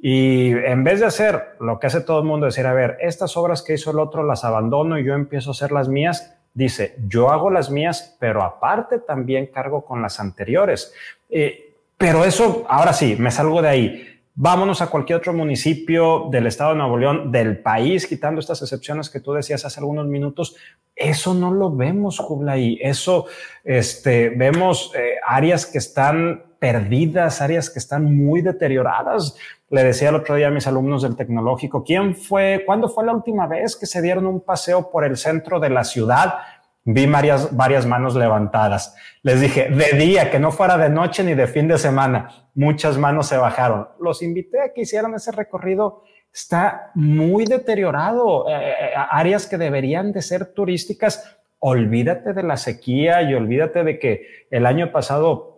y 0.06 0.52
en 0.52 0.84
vez 0.84 1.00
de 1.00 1.06
hacer 1.06 1.56
lo 1.60 1.80
que 1.80 1.86
hace 1.86 2.02
todo 2.02 2.18
el 2.18 2.26
mundo, 2.26 2.46
decir, 2.46 2.66
a 2.66 2.74
ver, 2.74 2.98
estas 3.00 3.36
obras 3.38 3.62
que 3.62 3.72
hizo 3.72 3.90
el 3.90 3.98
otro 3.98 4.22
las 4.22 4.44
abandono 4.44 4.98
y 4.98 5.04
yo 5.04 5.14
empiezo 5.14 5.50
a 5.50 5.52
hacer 5.52 5.72
las 5.72 5.88
mías, 5.88 6.36
dice, 6.52 6.94
yo 7.08 7.30
hago 7.30 7.50
las 7.50 7.70
mías, 7.70 8.16
pero 8.20 8.42
aparte 8.42 8.98
también 8.98 9.46
cargo 9.46 9.84
con 9.84 10.02
las 10.02 10.20
anteriores. 10.20 10.92
Eh, 11.30 11.74
pero 11.96 12.24
eso, 12.24 12.66
ahora 12.68 12.92
sí, 12.92 13.16
me 13.18 13.30
salgo 13.30 13.62
de 13.62 13.68
ahí. 13.68 14.13
Vámonos 14.36 14.82
a 14.82 14.88
cualquier 14.88 15.18
otro 15.18 15.32
municipio 15.32 16.26
del 16.28 16.48
estado 16.48 16.70
de 16.70 16.78
Nuevo 16.78 16.98
León, 16.98 17.30
del 17.30 17.62
país, 17.62 18.04
quitando 18.04 18.40
estas 18.40 18.60
excepciones 18.62 19.08
que 19.08 19.20
tú 19.20 19.32
decías 19.32 19.64
hace 19.64 19.78
algunos 19.78 20.08
minutos. 20.08 20.56
Eso 20.96 21.34
no 21.34 21.52
lo 21.52 21.70
vemos, 21.70 22.20
Kublai. 22.20 22.76
Eso, 22.82 23.26
este, 23.62 24.30
vemos 24.30 24.92
eh, 24.96 25.18
áreas 25.24 25.66
que 25.66 25.78
están 25.78 26.42
perdidas, 26.58 27.40
áreas 27.42 27.70
que 27.70 27.78
están 27.78 28.12
muy 28.12 28.42
deterioradas. 28.42 29.36
Le 29.70 29.84
decía 29.84 30.08
el 30.08 30.16
otro 30.16 30.34
día 30.34 30.48
a 30.48 30.50
mis 30.50 30.66
alumnos 30.66 31.02
del 31.02 31.14
tecnológico, 31.14 31.84
¿quién 31.84 32.16
fue, 32.16 32.64
cuándo 32.66 32.88
fue 32.88 33.04
la 33.04 33.12
última 33.12 33.46
vez 33.46 33.76
que 33.76 33.86
se 33.86 34.02
dieron 34.02 34.26
un 34.26 34.40
paseo 34.40 34.90
por 34.90 35.04
el 35.04 35.16
centro 35.16 35.60
de 35.60 35.70
la 35.70 35.84
ciudad? 35.84 36.38
Vi 36.86 37.06
varias, 37.06 37.56
varias 37.56 37.86
manos 37.86 38.14
levantadas. 38.14 38.94
Les 39.22 39.40
dije, 39.40 39.70
de 39.70 39.96
día, 39.98 40.30
que 40.30 40.38
no 40.38 40.52
fuera 40.52 40.76
de 40.76 40.90
noche 40.90 41.24
ni 41.24 41.32
de 41.34 41.46
fin 41.46 41.66
de 41.66 41.78
semana. 41.78 42.48
Muchas 42.54 42.98
manos 42.98 43.28
se 43.28 43.38
bajaron. 43.38 43.88
Los 43.98 44.22
invité 44.22 44.60
a 44.60 44.72
que 44.74 44.82
hicieran 44.82 45.14
ese 45.14 45.32
recorrido. 45.32 46.02
Está 46.32 46.90
muy 46.94 47.46
deteriorado. 47.46 48.46
Eh, 48.50 48.52
eh, 48.52 48.90
áreas 49.10 49.46
que 49.46 49.56
deberían 49.56 50.12
de 50.12 50.20
ser 50.20 50.52
turísticas. 50.52 51.38
Olvídate 51.58 52.34
de 52.34 52.42
la 52.42 52.58
sequía 52.58 53.22
y 53.22 53.32
olvídate 53.32 53.82
de 53.82 53.98
que 53.98 54.46
el 54.50 54.66
año 54.66 54.92
pasado 54.92 55.54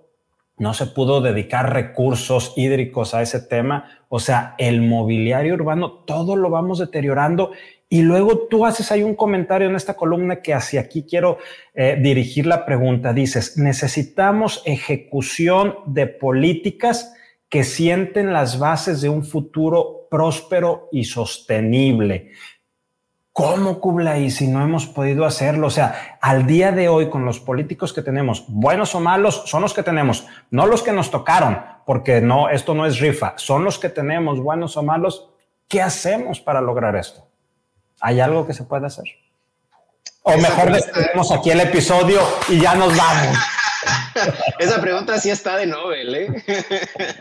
no 0.58 0.74
se 0.74 0.86
pudo 0.86 1.20
dedicar 1.20 1.72
recursos 1.72 2.54
hídricos 2.56 3.14
a 3.14 3.22
ese 3.22 3.40
tema. 3.40 3.90
O 4.08 4.20
sea, 4.20 4.54
el 4.58 4.80
mobiliario 4.80 5.54
urbano, 5.54 6.04
todo 6.04 6.36
lo 6.36 6.50
vamos 6.50 6.78
deteriorando 6.78 7.50
y 7.88 8.03
luego 8.03 8.49
tú 8.49 8.66
haces 8.66 8.90
ahí 8.90 9.03
un 9.03 9.14
comentario 9.14 9.68
en 9.68 9.77
esta 9.77 9.94
columna 9.94 10.42
que 10.42 10.53
hacia 10.53 10.81
aquí 10.81 11.05
quiero 11.09 11.38
eh, 11.72 11.99
dirigir 12.03 12.46
la 12.46 12.66
pregunta. 12.66 13.12
Dices, 13.12 13.57
necesitamos 13.57 14.62
ejecución 14.64 15.77
de 15.87 16.09
políticas 16.09 17.14
que 17.49 17.62
sienten 17.62 18.33
las 18.33 18.59
bases 18.59 19.01
de 19.01 19.09
un 19.09 19.25
futuro 19.25 20.09
próspero 20.11 20.88
y 20.90 21.05
sostenible. 21.05 22.33
¿Cómo, 23.33 23.81
Kublai, 23.81 24.31
si 24.31 24.49
no 24.49 24.64
hemos 24.64 24.87
podido 24.87 25.25
hacerlo? 25.25 25.66
O 25.66 25.70
sea, 25.70 26.18
al 26.20 26.46
día 26.46 26.72
de 26.72 26.88
hoy, 26.88 27.11
con 27.11 27.25
los 27.25 27.38
políticos 27.38 27.92
que 27.92 28.03
tenemos, 28.03 28.46
buenos 28.49 28.94
o 28.94 29.01
malos, 29.01 29.42
son 29.44 29.62
los 29.62 29.75
que 29.75 29.83
tenemos, 29.83 30.27
no 30.51 30.66
los 30.66 30.83
que 30.83 30.92
nos 30.92 31.11
tocaron, 31.11 31.61
porque 31.85 32.20
no, 32.20 32.49
esto 32.49 32.75
no 32.75 32.87
es 32.87 32.99
rifa, 32.99 33.35
son 33.37 33.62
los 33.62 33.79
que 33.79 33.90
tenemos, 33.90 34.40
buenos 34.40 34.77
o 34.77 34.83
malos. 34.83 35.29
¿Qué 35.68 35.83
hacemos 35.83 36.40
para 36.40 36.62
lograr 36.62 36.96
esto? 36.96 37.29
¿Hay 38.00 38.20
algo 38.20 38.46
que 38.46 38.52
se 38.52 38.64
pueda 38.64 38.87
hacer? 38.88 39.04
O 40.22 40.37
mejor 40.37 40.72
despedimos 40.72 41.30
aquí 41.30 41.50
el 41.50 41.61
episodio 41.61 42.20
y 42.48 42.61
ya 42.61 42.74
nos 42.74 42.96
vamos. 42.96 43.37
Esa 44.59 44.80
pregunta 44.80 45.18
sí 45.18 45.30
está 45.30 45.56
de 45.56 45.66
Nobel, 45.66 46.14
¿eh? 46.14 46.44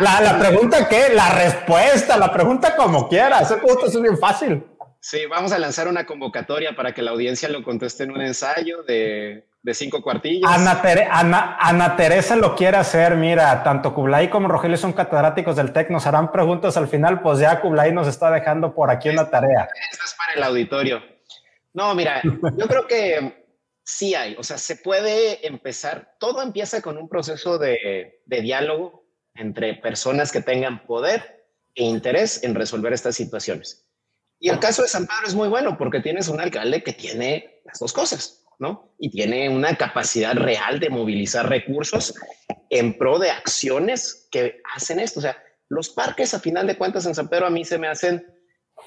la, 0.00 0.38
pregunta 0.38 0.88
qué, 0.88 1.08
la 1.14 1.30
respuesta, 1.30 2.18
la 2.18 2.32
pregunta 2.32 2.76
como 2.76 3.08
quieras. 3.08 3.42
Esa 3.42 3.56
pregunta 3.56 3.86
es 3.86 4.00
bien 4.00 4.18
fácil. 4.18 4.64
Sí, 5.00 5.26
vamos 5.26 5.52
a 5.52 5.58
lanzar 5.58 5.88
una 5.88 6.04
convocatoria 6.04 6.76
para 6.76 6.92
que 6.92 7.02
la 7.02 7.12
audiencia 7.12 7.48
lo 7.48 7.62
conteste 7.62 8.04
en 8.04 8.10
un 8.10 8.20
ensayo 8.20 8.82
de 8.82 9.47
de 9.62 9.74
cinco 9.74 10.02
cuartillas. 10.02 10.50
Ana, 10.50 11.96
Teresa 11.96 12.36
lo 12.36 12.54
quiere 12.54 12.76
hacer, 12.76 13.16
mira, 13.16 13.62
tanto 13.62 13.94
Kublai 13.94 14.30
como 14.30 14.48
Rogelio 14.48 14.76
son 14.76 14.92
catedráticos 14.92 15.56
del 15.56 15.72
TEC, 15.72 15.90
nos 15.90 16.06
harán 16.06 16.32
preguntas 16.32 16.76
al 16.76 16.88
final, 16.88 17.20
pues 17.20 17.40
ya 17.40 17.60
Kublai 17.60 17.92
nos 17.92 18.08
está 18.08 18.30
dejando 18.30 18.74
por 18.74 18.90
aquí 18.90 19.08
una 19.08 19.28
tarea. 19.28 19.68
Esto 19.90 20.04
es 20.04 20.14
para 20.14 20.34
el 20.34 20.42
auditorio. 20.44 21.02
No, 21.74 21.94
mira, 21.94 22.20
yo 22.22 22.66
creo 22.66 22.86
que 22.86 23.46
sí 23.84 24.14
hay, 24.14 24.36
o 24.38 24.42
sea, 24.42 24.58
se 24.58 24.76
puede 24.76 25.46
empezar, 25.46 26.14
todo 26.18 26.42
empieza 26.42 26.80
con 26.80 26.96
un 26.96 27.08
proceso 27.08 27.58
de, 27.58 28.20
de 28.24 28.40
diálogo 28.40 29.04
entre 29.34 29.74
personas 29.74 30.32
que 30.32 30.40
tengan 30.40 30.84
poder 30.86 31.46
e 31.74 31.84
interés 31.84 32.42
en 32.42 32.54
resolver 32.54 32.92
estas 32.92 33.14
situaciones. 33.16 33.86
Y 34.40 34.50
el 34.50 34.60
caso 34.60 34.82
de 34.82 34.88
San 34.88 35.06
Pedro 35.06 35.26
es 35.26 35.34
muy 35.34 35.48
bueno 35.48 35.76
porque 35.76 36.00
tienes 36.00 36.28
un 36.28 36.40
alcalde 36.40 36.82
que 36.82 36.92
tiene 36.92 37.60
las 37.64 37.80
dos 37.80 37.92
cosas 37.92 38.44
¿no? 38.58 38.94
Y 38.98 39.10
tiene 39.10 39.48
una 39.48 39.76
capacidad 39.76 40.34
real 40.34 40.80
de 40.80 40.90
movilizar 40.90 41.48
recursos 41.48 42.14
en 42.70 42.98
pro 42.98 43.18
de 43.18 43.30
acciones 43.30 44.28
que 44.30 44.60
hacen 44.74 45.00
esto. 45.00 45.20
O 45.20 45.22
sea, 45.22 45.36
los 45.68 45.90
parques, 45.90 46.34
a 46.34 46.40
final 46.40 46.66
de 46.66 46.76
cuentas, 46.76 47.06
en 47.06 47.14
San 47.14 47.28
Pedro 47.28 47.46
a 47.46 47.50
mí 47.50 47.64
se 47.64 47.78
me 47.78 47.88
hacen, 47.88 48.26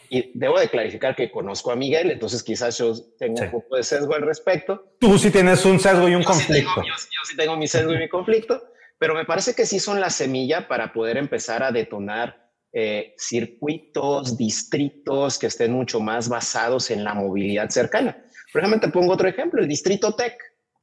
y 0.09 0.37
debo 0.37 0.59
de 0.59 0.69
clarificar 0.69 1.15
que 1.15 1.31
conozco 1.31 1.71
a 1.71 1.75
Miguel, 1.75 2.11
entonces 2.11 2.43
quizás 2.43 2.77
yo 2.77 2.93
tengo 3.17 3.41
un 3.41 3.51
poco 3.51 3.75
de 3.75 3.83
sesgo 3.83 4.13
al 4.13 4.23
respecto. 4.23 4.95
Tú 4.99 5.17
sí 5.17 5.31
tienes 5.31 5.63
un 5.65 5.79
sesgo 5.79 6.07
y 6.07 6.15
un 6.15 6.23
conflicto. 6.23 6.81
yo, 6.81 6.93
sí 7.23 7.37
tengo 7.37 7.55
mi 7.55 7.67
sesgo 7.67 7.93
y 7.93 7.97
mi 7.97 8.09
conflicto, 8.09 8.61
pero 8.97 9.15
me 9.15 9.25
parece 9.25 9.53
que 9.53 9.65
sí 9.65 9.79
son 9.79 9.99
la 9.99 10.09
semilla 10.09 10.67
para 10.67 10.91
poder 10.93 11.17
empezar 11.17 11.63
a 11.63 11.71
detonar 11.71 12.49
eh, 12.73 13.13
circuitos, 13.17 14.37
distritos 14.37 15.37
que 15.37 15.47
estén 15.47 15.73
mucho 15.73 15.99
más 15.99 16.29
basados 16.29 16.89
en 16.89 17.03
la 17.03 17.13
movilidad 17.13 17.69
cercana. 17.69 18.23
Por 18.51 18.61
ejemplo, 18.61 18.79
te 18.79 18.93
pongo 18.93 19.13
otro 19.13 19.27
ejemplo, 19.27 19.61
el 19.61 19.67
Distrito 19.67 20.15
Tech. 20.15 20.37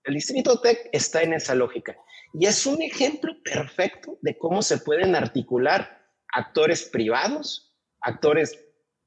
El 0.04 0.14
Distrito 0.14 0.60
Tech 0.60 0.88
está 0.92 1.22
en 1.22 1.34
esa 1.34 1.54
lógica 1.54 1.96
y 2.32 2.46
es 2.46 2.66
un 2.66 2.80
ejemplo 2.82 3.32
perfecto 3.42 4.18
de 4.22 4.36
cómo 4.38 4.62
se 4.62 4.78
pueden 4.78 5.14
articular 5.14 6.02
actores 6.32 6.84
privados, 6.84 7.74
actores 8.00 8.58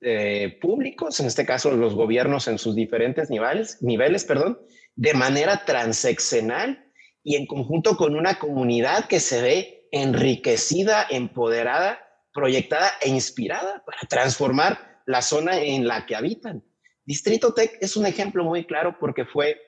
eh, 0.02 0.58
públicos, 0.62 1.20
en 1.20 1.28
este 1.28 1.46
caso 1.46 1.72
los 1.72 1.94
gobiernos 1.94 2.48
en 2.48 2.58
sus 2.58 2.76
diferentes 2.76 3.30
niveles, 3.30 3.82
niveles, 3.82 4.26
perdón, 4.26 4.60
de 4.96 5.14
manera 5.14 5.64
transeccional 5.66 6.92
y 7.24 7.36
en 7.36 7.46
conjunto 7.46 7.96
con 7.98 8.16
una 8.16 8.40
comunidad 8.40 9.06
que 9.06 9.20
se 9.20 9.42
ve 9.42 9.88
enriquecida, 9.92 11.06
empoderada, 11.10 12.00
proyectada 12.34 12.92
e 13.02 13.10
inspirada 13.10 13.84
para 13.86 14.00
transformar 14.10 15.02
la 15.06 15.22
zona 15.22 15.60
en 15.60 15.88
la 15.88 16.06
que 16.06 16.16
habitan. 16.16 16.64
Distrito 17.06 17.54
Tech 17.54 17.78
es 17.82 17.98
un 17.98 18.06
ejemplo 18.06 18.44
muy 18.44 18.66
claro 18.66 18.98
porque 19.00 19.26
fue, 19.26 19.60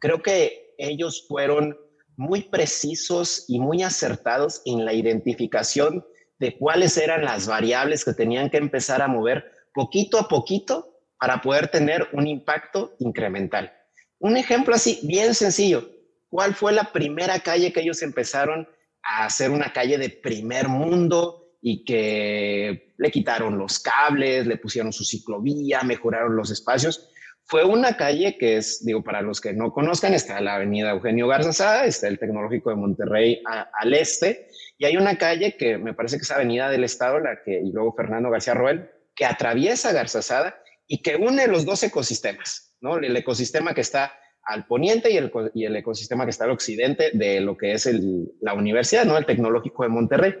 creo 0.00 0.22
que 0.22 0.74
ellos 0.78 1.24
fueron 1.28 1.76
muy 2.16 2.42
precisos 2.42 3.44
y 3.48 3.58
muy 3.60 3.82
acertados 3.82 4.62
en 4.64 4.84
la 4.84 4.92
identificación 4.92 6.04
de 6.38 6.56
cuáles 6.56 6.96
eran 6.96 7.24
las 7.24 7.46
variables 7.46 8.04
que 8.04 8.14
tenían 8.14 8.50
que 8.50 8.56
empezar 8.56 9.02
a 9.02 9.08
mover 9.08 9.52
poquito 9.72 10.18
a 10.18 10.26
poquito 10.26 10.98
para 11.18 11.40
poder 11.40 11.68
tener 11.68 12.08
un 12.12 12.26
impacto 12.26 12.94
incremental. 12.98 13.72
Un 14.18 14.36
ejemplo 14.36 14.74
así, 14.74 15.00
bien 15.02 15.34
sencillo. 15.34 15.88
¿Cuál 16.28 16.54
fue 16.54 16.72
la 16.72 16.92
primera 16.92 17.40
calle 17.40 17.72
que 17.72 17.80
ellos 17.80 18.02
empezaron 18.02 18.68
a 19.02 19.26
hacer 19.26 19.50
una 19.50 19.72
calle 19.72 19.98
de 19.98 20.10
primer 20.10 20.68
mundo 20.68 21.39
y 21.62 21.84
que 21.84 22.94
le 22.96 23.10
quitaron 23.10 23.58
los 23.58 23.78
cables, 23.80 24.46
le 24.46 24.56
pusieron 24.56 24.92
su 24.92 25.04
ciclovía, 25.04 25.82
mejoraron 25.82 26.36
los 26.36 26.50
espacios? 26.50 27.10
Fue 27.44 27.64
una 27.64 27.96
calle 27.96 28.38
que 28.38 28.58
es, 28.58 28.84
digo, 28.84 29.02
para 29.02 29.22
los 29.22 29.40
que 29.40 29.52
no 29.52 29.72
conozcan, 29.72 30.14
está 30.14 30.40
la 30.40 30.54
avenida 30.54 30.90
Eugenio 30.90 31.26
Garza 31.26 31.84
está 31.84 32.06
el 32.06 32.18
Tecnológico 32.18 32.70
de 32.70 32.76
Monterrey 32.76 33.42
al 33.44 33.92
este, 33.92 34.48
y 34.78 34.84
hay 34.84 34.96
una 34.96 35.18
calle 35.18 35.56
que 35.56 35.76
me 35.76 35.92
parece 35.92 36.16
que 36.16 36.22
es 36.22 36.30
Avenida 36.30 36.70
del 36.70 36.84
Estado, 36.84 37.18
la 37.18 37.42
que, 37.44 37.60
y 37.60 37.72
luego 37.72 37.92
Fernando 37.94 38.30
García 38.30 38.54
Roel, 38.54 38.88
que 39.16 39.26
atraviesa 39.26 39.92
Garzazada 39.92 40.62
y 40.86 41.02
que 41.02 41.16
une 41.16 41.46
los 41.48 41.64
dos 41.66 41.82
ecosistemas, 41.82 42.76
¿no? 42.80 42.98
El 42.98 43.16
ecosistema 43.16 43.74
que 43.74 43.80
está 43.80 44.12
al 44.44 44.66
poniente 44.66 45.10
y 45.10 45.16
el, 45.16 45.30
y 45.54 45.64
el 45.64 45.76
ecosistema 45.76 46.24
que 46.24 46.30
está 46.30 46.44
al 46.44 46.52
occidente 46.52 47.10
de 47.12 47.40
lo 47.40 47.56
que 47.56 47.72
es 47.72 47.86
el, 47.86 48.32
la 48.40 48.54
universidad, 48.54 49.04
¿no? 49.04 49.18
El 49.18 49.26
Tecnológico 49.26 49.82
de 49.82 49.88
Monterrey. 49.88 50.34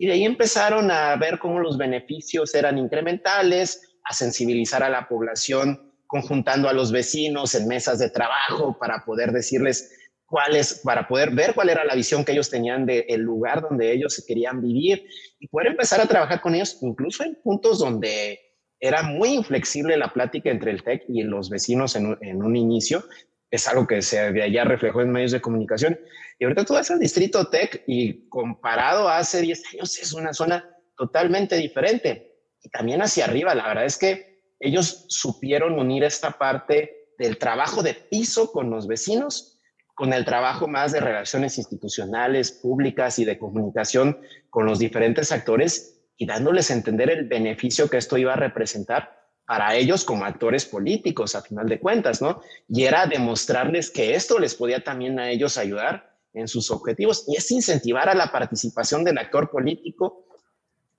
Y 0.00 0.06
de 0.06 0.14
ahí 0.14 0.24
empezaron 0.24 0.90
a 0.90 1.14
ver 1.16 1.38
cómo 1.38 1.60
los 1.60 1.76
beneficios 1.76 2.54
eran 2.54 2.78
incrementales, 2.78 3.98
a 4.02 4.14
sensibilizar 4.14 4.82
a 4.82 4.88
la 4.88 5.06
población, 5.06 5.92
conjuntando 6.06 6.70
a 6.70 6.72
los 6.72 6.90
vecinos 6.90 7.54
en 7.54 7.68
mesas 7.68 7.98
de 7.98 8.08
trabajo 8.08 8.78
para 8.80 9.04
poder 9.04 9.30
decirles 9.30 9.94
cuáles, 10.24 10.80
para 10.82 11.06
poder 11.06 11.32
ver 11.32 11.52
cuál 11.54 11.68
era 11.68 11.84
la 11.84 11.94
visión 11.94 12.24
que 12.24 12.32
ellos 12.32 12.48
tenían 12.48 12.86
del 12.86 13.20
lugar 13.20 13.60
donde 13.60 13.92
ellos 13.92 14.24
querían 14.26 14.62
vivir 14.62 15.04
y 15.38 15.48
poder 15.48 15.72
empezar 15.72 16.00
a 16.00 16.06
trabajar 16.06 16.40
con 16.40 16.54
ellos, 16.54 16.78
incluso 16.80 17.22
en 17.22 17.34
puntos 17.44 17.78
donde 17.78 18.40
era 18.80 19.02
muy 19.02 19.34
inflexible 19.34 19.98
la 19.98 20.14
plática 20.14 20.48
entre 20.50 20.70
el 20.70 20.82
TEC 20.82 21.04
y 21.08 21.24
los 21.24 21.50
vecinos 21.50 21.94
en 21.94 22.06
un, 22.06 22.56
inicio. 22.56 23.04
Es 23.50 23.66
algo 23.68 23.86
que 23.86 24.02
se 24.02 24.32
de 24.32 24.42
allá 24.42 24.64
reflejó 24.64 25.00
en 25.00 25.10
medios 25.10 25.32
de 25.32 25.40
comunicación. 25.40 25.98
Y 26.38 26.44
ahorita 26.44 26.64
tú 26.64 26.74
vas 26.74 26.90
al 26.90 27.00
distrito 27.00 27.48
TEC 27.48 27.84
y 27.86 28.28
comparado 28.28 29.08
a 29.08 29.18
hace 29.18 29.40
10 29.40 29.74
años 29.74 29.98
es 29.98 30.12
una 30.12 30.32
zona 30.32 30.68
totalmente 30.96 31.56
diferente. 31.56 32.36
Y 32.62 32.70
también 32.70 33.02
hacia 33.02 33.24
arriba, 33.24 33.54
la 33.54 33.66
verdad 33.66 33.84
es 33.84 33.98
que 33.98 34.40
ellos 34.60 35.06
supieron 35.08 35.78
unir 35.78 36.04
esta 36.04 36.32
parte 36.32 37.08
del 37.18 37.38
trabajo 37.38 37.82
de 37.82 37.94
piso 37.94 38.52
con 38.52 38.70
los 38.70 38.86
vecinos 38.86 39.60
con 40.00 40.14
el 40.14 40.24
trabajo 40.24 40.66
más 40.66 40.92
de 40.92 41.00
relaciones 41.00 41.58
institucionales, 41.58 42.52
públicas 42.52 43.18
y 43.18 43.26
de 43.26 43.36
comunicación 43.36 44.18
con 44.48 44.64
los 44.64 44.78
diferentes 44.78 45.30
actores 45.30 46.00
y 46.16 46.24
dándoles 46.24 46.70
a 46.70 46.72
entender 46.72 47.10
el 47.10 47.28
beneficio 47.28 47.90
que 47.90 47.98
esto 47.98 48.16
iba 48.16 48.32
a 48.32 48.36
representar 48.36 49.19
para 49.50 49.74
ellos 49.74 50.04
como 50.04 50.24
actores 50.24 50.64
políticos, 50.64 51.34
a 51.34 51.42
final 51.42 51.68
de 51.68 51.80
cuentas, 51.80 52.22
¿no? 52.22 52.40
Y 52.68 52.84
era 52.84 53.06
demostrarles 53.06 53.90
que 53.90 54.14
esto 54.14 54.38
les 54.38 54.54
podía 54.54 54.84
también 54.84 55.18
a 55.18 55.28
ellos 55.28 55.58
ayudar 55.58 56.16
en 56.34 56.46
sus 56.46 56.70
objetivos 56.70 57.24
y 57.26 57.34
es 57.34 57.50
incentivar 57.50 58.08
a 58.08 58.14
la 58.14 58.30
participación 58.30 59.02
del 59.02 59.18
actor 59.18 59.50
político 59.50 60.24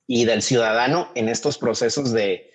y 0.05 0.25
del 0.25 0.41
ciudadano 0.41 1.13
en 1.15 1.29
estos 1.29 1.57
procesos 1.57 2.11
de, 2.11 2.51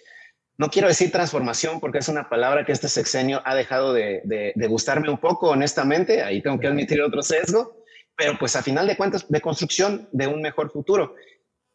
no 0.59 0.68
quiero 0.68 0.88
decir 0.88 1.11
transformación 1.11 1.80
porque 1.80 1.96
es 1.96 2.09
una 2.09 2.28
palabra 2.28 2.66
que 2.66 2.72
este 2.72 2.90
sexenio 2.90 3.40
ha 3.46 3.54
dejado 3.54 3.94
de, 3.94 4.52
gustarme 4.68 5.09
un 5.09 5.16
poco, 5.16 5.48
honestamente, 5.48 6.22
ahí 6.22 6.42
tengo 6.42 6.61
que 6.61 6.66
admitir 6.66 7.00
otro 7.00 7.22
sesgo, 7.22 7.74
pero 8.14 8.38
pues 8.38 8.54
a 8.54 8.62
final 8.62 8.87
de 8.87 8.98
cuentas, 8.98 9.24
de 9.30 9.40
construcción 9.40 10.11
de 10.12 10.26
un 10.26 10.42
mejor 10.42 10.70
futuro. 10.70 11.14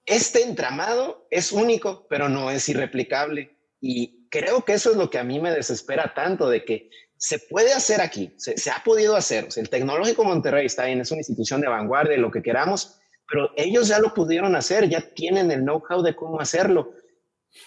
Este 0.06 0.44
entramado 0.44 1.26
es 1.32 1.52
único, 1.52 2.06
pero 2.08 2.30
no 2.30 2.52
es 2.52 2.70
irreplicable. 2.70 3.58
Y 3.82 4.30
creo 4.30 4.64
que 4.64 4.74
eso 4.74 4.92
es 4.92 4.98
lo 4.98 5.10
que 5.10 5.20
a 5.20 5.24
mí 5.24 5.40
me 5.40 5.52
desespera 5.52 6.14
tanto, 6.16 6.50
de 6.50 6.64
que 6.64 6.90
se 7.18 7.40
puede 7.40 7.74
hacer 7.74 8.02
aquí, 8.02 8.34
se, 8.38 8.72
ha 8.72 8.84
podido 8.84 9.16
hacer. 9.16 9.48
el 9.56 9.70
Tecnológico 9.70 10.24
Monterrey 10.24 10.66
está 10.66 10.86
bien, 10.86 11.02
es 11.02 11.12
una 11.12 11.20
institución 11.20 11.62
de 11.62 11.68
vanguardia, 11.68 12.18
lo 12.18 12.32
que 12.32 12.42
queramos, 12.42 13.00
pero 13.28 13.52
ellos 13.58 13.88
ya 13.88 14.00
lo 14.00 14.14
pudieron 14.14 14.56
hacer, 14.56 14.88
ya 14.88 15.02
tienen 15.02 15.52
el 15.52 15.62
know-how 15.62 16.02
de 16.02 16.16
cómo 16.16 16.40
hacerlo 16.40 16.94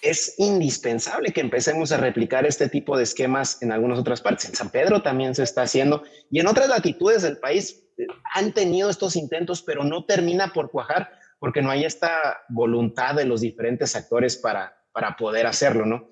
es 0.00 0.35
indispensable 0.38 1.33
que 1.33 1.40
empecemos 1.40 1.92
a 1.92 1.98
replicar 1.98 2.46
este 2.46 2.68
tipo 2.68 2.96
de 2.96 3.03
esquemas 3.03 3.62
en 3.62 3.72
algunas 3.72 3.98
otras 3.98 4.20
partes. 4.20 4.48
En 4.48 4.55
San 4.55 4.70
Pedro 4.70 5.03
también 5.03 5.35
se 5.35 5.42
está 5.42 5.62
haciendo 5.62 6.03
y 6.31 6.40
en 6.40 6.46
otras 6.46 6.68
latitudes 6.68 7.22
del 7.22 7.38
país 7.38 7.87
eh, 7.98 8.07
han 8.35 8.53
tenido 8.53 8.88
estos 8.88 9.16
intentos, 9.16 9.62
pero 9.62 9.85
no 9.85 10.05
termina 10.05 10.53
por 10.53 10.70
cuajar 10.70 11.11
porque 11.38 11.61
no 11.61 11.70
hay 11.70 11.85
esta 11.85 12.38
voluntad 12.48 13.14
de 13.14 13.27
los 13.27 13.42
diferentes 13.42 13.94
actores 13.94 14.37
para, 14.37 14.74
para 14.94 15.16
poder 15.16 15.46
hacerlo, 15.46 15.85
¿no? 15.85 16.09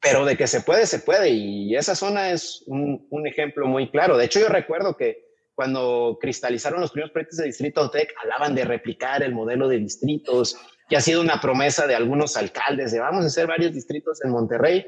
Pero 0.00 0.26
de 0.26 0.36
que 0.36 0.46
se 0.46 0.60
puede, 0.60 0.86
se 0.86 0.98
puede 0.98 1.30
y 1.30 1.74
esa 1.76 1.94
zona 1.94 2.30
es 2.30 2.64
un, 2.66 3.26
ejemplo 3.26 3.66
muy 3.66 3.90
claro. 3.90 4.18
De 4.18 4.26
hecho, 4.26 4.40
yo 4.40 4.48
recuerdo 4.48 4.96
que 4.96 5.24
cuando 5.54 6.18
cristalizaron 6.20 6.80
los 6.80 6.90
primeros 6.90 7.12
proyectos 7.12 7.38
de 7.38 7.46
Distrito 7.46 7.88
Tech, 7.90 8.12
hablaban 8.20 8.54
de 8.54 8.64
replicar 8.64 9.22
el 9.22 9.32
modelo 9.32 9.68
de 9.68 9.78
distritos 9.78 10.58
que 10.88 10.96
ha 10.96 11.00
sido 11.00 11.22
una 11.22 11.40
promesa 11.40 11.86
de 11.86 11.94
algunos 11.94 12.36
alcaldes 12.36 12.92
de 12.92 12.98
vamos 12.98 13.24
a 13.24 13.28
hacer 13.28 13.46
varios 13.46 13.72
distritos 13.72 14.22
en 14.22 14.32
Monterrey, 14.32 14.86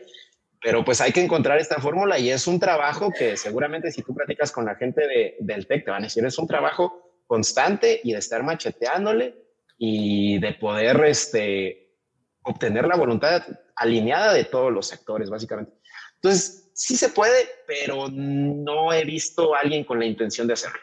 pero 0.61 0.85
pues 0.85 1.01
hay 1.01 1.13
que 1.13 1.23
encontrar 1.23 1.59
esta 1.59 1.81
fórmula 1.81 2.19
y 2.19 2.31
es 2.31 2.47
un 2.47 2.59
trabajo 2.59 3.11
que 3.17 3.37
seguramente 3.37 3.93
si 3.93 4.03
tú 4.03 4.13
platicas 4.13 4.51
con 4.51 4.67
la 4.67 4.75
gente 4.75 5.07
de, 5.07 5.37
del 5.39 5.67
TEC 5.67 5.85
te 5.85 5.91
van 5.93 6.03
a 6.03 6.07
decir, 6.07 6.27
es 6.27 6.37
un 6.37 6.49
trabajo 6.49 7.23
constante 7.27 8.01
y 8.03 8.13
de 8.13 8.19
estar 8.19 8.43
macheteándole 8.43 9.35
y 9.79 10.39
de 10.41 10.53
poder 10.55 11.03
este, 11.05 11.86
obtener 12.47 12.87
la 12.87 12.97
voluntad 12.97 13.43
alineada 13.75 14.33
de 14.33 14.45
todos 14.45 14.73
los 14.73 14.87
sectores, 14.87 15.29
básicamente. 15.29 15.73
Entonces, 16.15 16.71
sí 16.73 16.97
se 16.97 17.11
puede, 17.11 17.47
pero 17.67 18.09
no 18.09 18.93
he 18.93 19.05
visto 19.05 19.55
a 19.55 19.61
alguien 19.61 19.85
con 19.85 19.99
la 19.99 20.07
intención 20.07 20.47
de 20.47 20.55
hacerlo. 20.55 20.81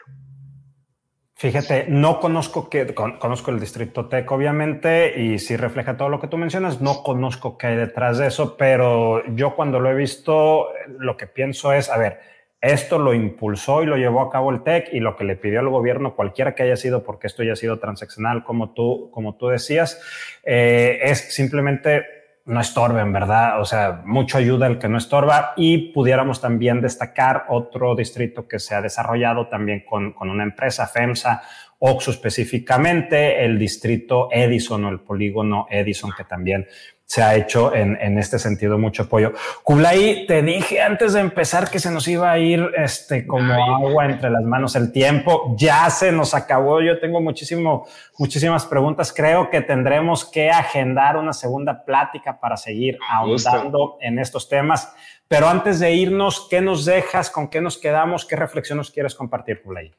Fíjate, 1.36 1.86
no 1.88 2.20
conozco 2.20 2.70
que 2.70 2.94
conozco 2.94 3.50
el 3.50 3.58
distrito 3.58 4.08
Tech, 4.08 4.30
obviamente, 4.30 5.20
y 5.20 5.38
sí 5.40 5.56
refleja 5.56 5.96
todo 5.96 6.08
lo 6.08 6.20
que 6.20 6.28
tú 6.28 6.38
mencionas. 6.38 6.80
No 6.80 7.02
conozco 7.02 7.58
qué 7.58 7.66
hay 7.66 7.76
detrás 7.76 8.18
de 8.18 8.28
eso, 8.28 8.56
pero 8.56 9.26
yo 9.34 9.56
cuando 9.56 9.80
lo 9.80 9.90
he 9.90 9.94
visto, 9.94 10.68
lo 10.86 11.16
que 11.16 11.26
pienso 11.26 11.72
es, 11.72 11.90
a 11.90 11.98
ver, 11.98 12.20
esto 12.64 12.98
lo 12.98 13.12
impulsó 13.12 13.82
y 13.82 13.86
lo 13.86 13.96
llevó 13.96 14.22
a 14.22 14.30
cabo 14.30 14.50
el 14.50 14.62
TEC 14.62 14.88
y 14.92 15.00
lo 15.00 15.16
que 15.16 15.24
le 15.24 15.36
pidió 15.36 15.60
al 15.60 15.68
gobierno, 15.68 16.14
cualquiera 16.14 16.54
que 16.54 16.62
haya 16.62 16.76
sido, 16.76 17.04
porque 17.04 17.26
esto 17.26 17.42
ya 17.42 17.52
ha 17.52 17.56
sido 17.56 17.78
transaccional, 17.78 18.42
como 18.42 18.72
tú, 18.72 19.10
como 19.12 19.36
tú 19.36 19.48
decías, 19.48 20.00
eh, 20.44 20.98
es 21.02 21.34
simplemente 21.34 22.04
no 22.46 22.60
estorben, 22.60 23.12
¿verdad? 23.12 23.60
O 23.60 23.64
sea, 23.64 24.02
mucho 24.04 24.36
ayuda 24.36 24.66
el 24.66 24.78
que 24.78 24.88
no 24.88 24.98
estorba 24.98 25.54
y 25.56 25.92
pudiéramos 25.92 26.40
también 26.40 26.80
destacar 26.80 27.46
otro 27.48 27.94
distrito 27.94 28.46
que 28.46 28.58
se 28.58 28.74
ha 28.74 28.82
desarrollado 28.82 29.48
también 29.48 29.84
con, 29.84 30.12
con 30.12 30.28
una 30.28 30.42
empresa, 30.42 30.86
FEMSA, 30.86 31.42
OXO 31.78 32.10
específicamente, 32.12 33.44
el 33.44 33.58
distrito 33.58 34.28
Edison 34.30 34.84
o 34.84 34.88
el 34.90 35.00
polígono 35.00 35.66
Edison, 35.70 36.12
que 36.16 36.24
también 36.24 36.66
se 37.06 37.22
ha 37.22 37.34
hecho 37.36 37.74
en, 37.74 37.98
en, 38.00 38.18
este 38.18 38.38
sentido 38.38 38.78
mucho 38.78 39.04
apoyo. 39.04 39.32
Kublai, 39.62 40.26
te 40.26 40.42
dije 40.42 40.80
antes 40.80 41.12
de 41.12 41.20
empezar 41.20 41.70
que 41.70 41.78
se 41.78 41.90
nos 41.90 42.08
iba 42.08 42.32
a 42.32 42.38
ir 42.38 42.70
este, 42.76 43.26
como 43.26 43.52
agua 43.52 44.06
entre 44.06 44.30
las 44.30 44.42
manos 44.42 44.74
el 44.74 44.90
tiempo. 44.90 45.54
Ya 45.58 45.88
se 45.90 46.12
nos 46.12 46.34
acabó. 46.34 46.80
Yo 46.80 46.98
tengo 46.98 47.20
muchísimo, 47.20 47.86
muchísimas 48.18 48.64
preguntas. 48.64 49.12
Creo 49.12 49.50
que 49.50 49.60
tendremos 49.60 50.24
que 50.24 50.50
agendar 50.50 51.16
una 51.16 51.34
segunda 51.34 51.84
plática 51.84 52.40
para 52.40 52.56
seguir 52.56 52.98
ahondando 53.10 53.98
en 54.00 54.18
estos 54.18 54.48
temas. 54.48 54.92
Pero 55.28 55.48
antes 55.48 55.80
de 55.80 55.92
irnos, 55.92 56.48
¿qué 56.48 56.60
nos 56.60 56.84
dejas? 56.84 57.30
¿Con 57.30 57.48
qué 57.48 57.60
nos 57.60 57.76
quedamos? 57.78 58.24
¿Qué 58.24 58.34
reflexiones 58.34 58.90
quieres 58.90 59.14
compartir, 59.14 59.62
Kublai? 59.62 59.92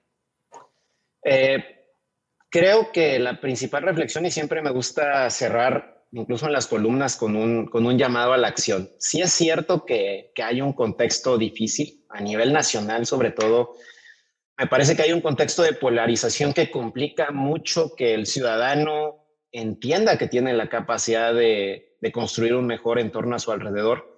Eh, 1.23 1.63
creo 2.49 2.91
que 2.91 3.19
la 3.19 3.39
principal 3.39 3.83
reflexión, 3.83 4.25
y 4.25 4.31
siempre 4.31 4.61
me 4.61 4.71
gusta 4.71 5.29
cerrar 5.29 5.94
incluso 6.15 6.45
en 6.45 6.53
las 6.53 6.67
columnas, 6.67 7.17
con 7.17 7.35
un, 7.35 7.65
con 7.65 7.85
un 7.85 7.97
llamado 7.97 8.33
a 8.33 8.37
la 8.37 8.47
acción. 8.47 8.89
Sí 8.99 9.21
es 9.21 9.33
cierto 9.33 9.85
que, 9.85 10.31
que 10.33 10.43
hay 10.43 10.61
un 10.61 10.73
contexto 10.73 11.37
difícil 11.37 12.05
a 12.09 12.21
nivel 12.21 12.53
nacional, 12.53 13.05
sobre 13.05 13.31
todo. 13.31 13.73
Me 14.57 14.67
parece 14.67 14.95
que 14.95 15.01
hay 15.01 15.11
un 15.11 15.21
contexto 15.21 15.61
de 15.61 15.73
polarización 15.73 16.53
que 16.53 16.71
complica 16.71 17.31
mucho 17.31 17.93
que 17.95 18.13
el 18.13 18.25
ciudadano 18.25 19.25
entienda 19.51 20.17
que 20.17 20.27
tiene 20.27 20.53
la 20.53 20.69
capacidad 20.69 21.33
de, 21.33 21.97
de 21.99 22.11
construir 22.13 22.55
un 22.55 22.65
mejor 22.65 22.97
entorno 22.97 23.35
a 23.35 23.39
su 23.39 23.51
alrededor. 23.51 24.15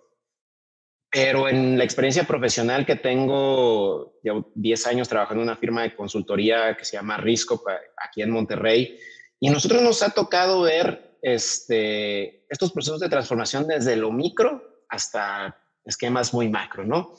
Pero 1.10 1.49
en 1.49 1.79
la 1.79 1.83
experiencia 1.83 2.25
profesional 2.25 2.86
que 2.86 2.95
tengo, 2.95 4.19
llevo 4.21 4.51
10 4.53 4.88
años 4.88 5.10
trabajando 5.10 5.41
en 5.41 5.49
una 5.49 5.57
firma 5.57 5.81
de 5.81 5.95
consultoría 5.95 6.75
que 6.77 6.86
se 6.86 6.97
llama 6.97 7.17
Risco 7.17 7.63
aquí 7.97 8.21
en 8.21 8.29
Monterrey, 8.29 8.99
y 9.39 9.49
nosotros 9.49 9.81
nos 9.81 10.03
ha 10.03 10.10
tocado 10.10 10.62
ver 10.62 11.06
este, 11.21 12.45
estos 12.49 12.71
procesos 12.71 12.99
de 12.99 13.10
transformación 13.10 13.67
desde 13.67 13.95
lo 13.95 14.12
micro 14.12 14.84
hasta 14.89 15.58
esquemas 15.86 16.34
muy 16.34 16.49
macro, 16.49 16.86
¿no? 16.86 17.15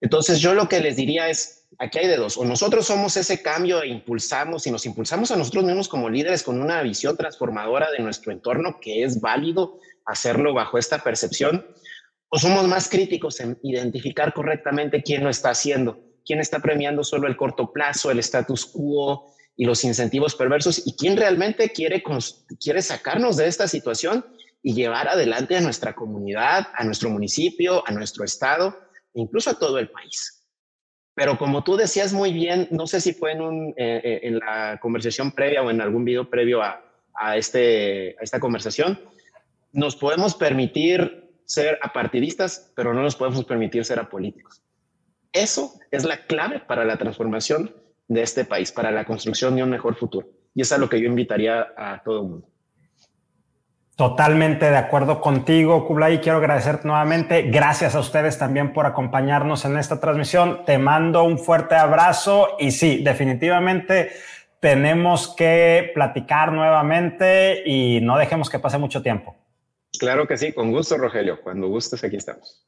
Entonces 0.00 0.40
yo 0.40 0.54
lo 0.54 0.68
que 0.68 0.80
les 0.80 0.96
diría 0.96 1.28
es, 1.28 1.68
aquí 1.78 1.98
hay 1.98 2.08
de 2.08 2.16
dos, 2.16 2.36
o 2.36 2.44
nosotros 2.44 2.86
somos 2.86 3.16
ese 3.16 3.42
cambio 3.42 3.82
e 3.82 3.88
impulsamos 3.88 4.66
y 4.66 4.70
nos 4.70 4.84
impulsamos 4.86 5.30
a 5.30 5.36
nosotros 5.36 5.64
mismos 5.64 5.88
como 5.88 6.10
líderes 6.10 6.42
con 6.42 6.60
una 6.60 6.82
visión 6.82 7.16
transformadora 7.16 7.90
de 7.90 8.00
nuestro 8.00 8.32
entorno 8.32 8.78
que 8.80 9.04
es 9.04 9.20
válido 9.20 9.78
hacerlo 10.04 10.52
bajo 10.54 10.78
esta 10.78 11.02
percepción, 11.02 11.66
o 12.28 12.38
somos 12.38 12.66
más 12.66 12.88
críticos 12.88 13.40
en 13.40 13.58
identificar 13.62 14.32
correctamente 14.34 15.02
quién 15.02 15.24
lo 15.24 15.30
está 15.30 15.50
haciendo, 15.50 15.98
quién 16.24 16.40
está 16.40 16.58
premiando 16.58 17.04
solo 17.04 17.28
el 17.28 17.36
corto 17.36 17.72
plazo, 17.72 18.10
el 18.10 18.18
status 18.18 18.66
quo 18.66 19.32
y 19.56 19.64
los 19.64 19.84
incentivos 19.84 20.34
perversos 20.34 20.86
y 20.86 20.94
quién 20.94 21.16
realmente 21.16 21.70
quiere, 21.70 22.02
quiere 22.60 22.82
sacarnos 22.82 23.36
de 23.36 23.46
esta 23.46 23.66
situación 23.66 24.24
y 24.62 24.74
llevar 24.74 25.08
adelante 25.08 25.56
a 25.56 25.60
nuestra 25.60 25.94
comunidad, 25.94 26.68
a 26.74 26.84
nuestro 26.84 27.08
municipio, 27.08 27.82
a 27.86 27.92
nuestro 27.92 28.24
estado 28.24 28.76
e 29.14 29.20
incluso 29.20 29.50
a 29.50 29.58
todo 29.58 29.78
el 29.78 29.88
país. 29.88 30.44
Pero 31.14 31.38
como 31.38 31.64
tú 31.64 31.76
decías 31.76 32.12
muy 32.12 32.32
bien, 32.32 32.68
no 32.70 32.86
sé 32.86 33.00
si 33.00 33.14
fue 33.14 33.32
en, 33.32 33.40
un, 33.40 33.68
eh, 33.76 34.00
eh, 34.04 34.20
en 34.24 34.38
la 34.38 34.78
conversación 34.82 35.32
previa 35.32 35.62
o 35.62 35.70
en 35.70 35.80
algún 35.80 36.04
video 36.04 36.28
previo 36.28 36.62
a, 36.62 36.84
a, 37.14 37.36
este, 37.38 38.16
a 38.20 38.22
esta 38.22 38.38
conversación, 38.38 39.00
nos 39.72 39.96
podemos 39.96 40.34
permitir 40.34 41.32
ser 41.46 41.78
apartidistas, 41.80 42.72
pero 42.76 42.92
no 42.92 43.02
nos 43.02 43.16
podemos 43.16 43.44
permitir 43.44 43.84
ser 43.84 43.98
apolíticos. 43.98 44.62
Eso 45.32 45.78
es 45.90 46.04
la 46.04 46.26
clave 46.26 46.60
para 46.60 46.84
la 46.84 46.98
transformación 46.98 47.74
de 48.08 48.22
este 48.22 48.44
país, 48.44 48.72
para 48.72 48.90
la 48.90 49.04
construcción 49.04 49.56
de 49.56 49.62
un 49.62 49.70
mejor 49.70 49.96
futuro. 49.96 50.28
Y 50.54 50.62
eso 50.62 50.74
es 50.74 50.78
a 50.78 50.80
lo 50.80 50.88
que 50.88 51.00
yo 51.00 51.06
invitaría 51.06 51.66
a 51.76 52.02
todo 52.02 52.22
el 52.22 52.28
mundo. 52.28 52.48
Totalmente 53.96 54.70
de 54.70 54.76
acuerdo 54.76 55.22
contigo, 55.22 55.86
Kublai. 55.86 56.20
Quiero 56.20 56.36
agradecerte 56.36 56.86
nuevamente. 56.86 57.44
Gracias 57.50 57.94
a 57.94 58.00
ustedes 58.00 58.38
también 58.38 58.74
por 58.74 58.84
acompañarnos 58.84 59.64
en 59.64 59.78
esta 59.78 59.98
transmisión. 60.00 60.66
Te 60.66 60.76
mando 60.76 61.24
un 61.24 61.38
fuerte 61.38 61.76
abrazo 61.76 62.56
y 62.58 62.72
sí, 62.72 63.02
definitivamente 63.02 64.12
tenemos 64.60 65.34
que 65.34 65.92
platicar 65.94 66.52
nuevamente 66.52 67.62
y 67.64 68.00
no 68.02 68.18
dejemos 68.18 68.50
que 68.50 68.58
pase 68.58 68.76
mucho 68.76 69.02
tiempo. 69.02 69.34
Claro 69.98 70.26
que 70.26 70.36
sí, 70.36 70.52
con 70.52 70.72
gusto, 70.72 70.98
Rogelio. 70.98 71.40
Cuando 71.42 71.68
gustes, 71.68 72.04
aquí 72.04 72.16
estamos. 72.16 72.66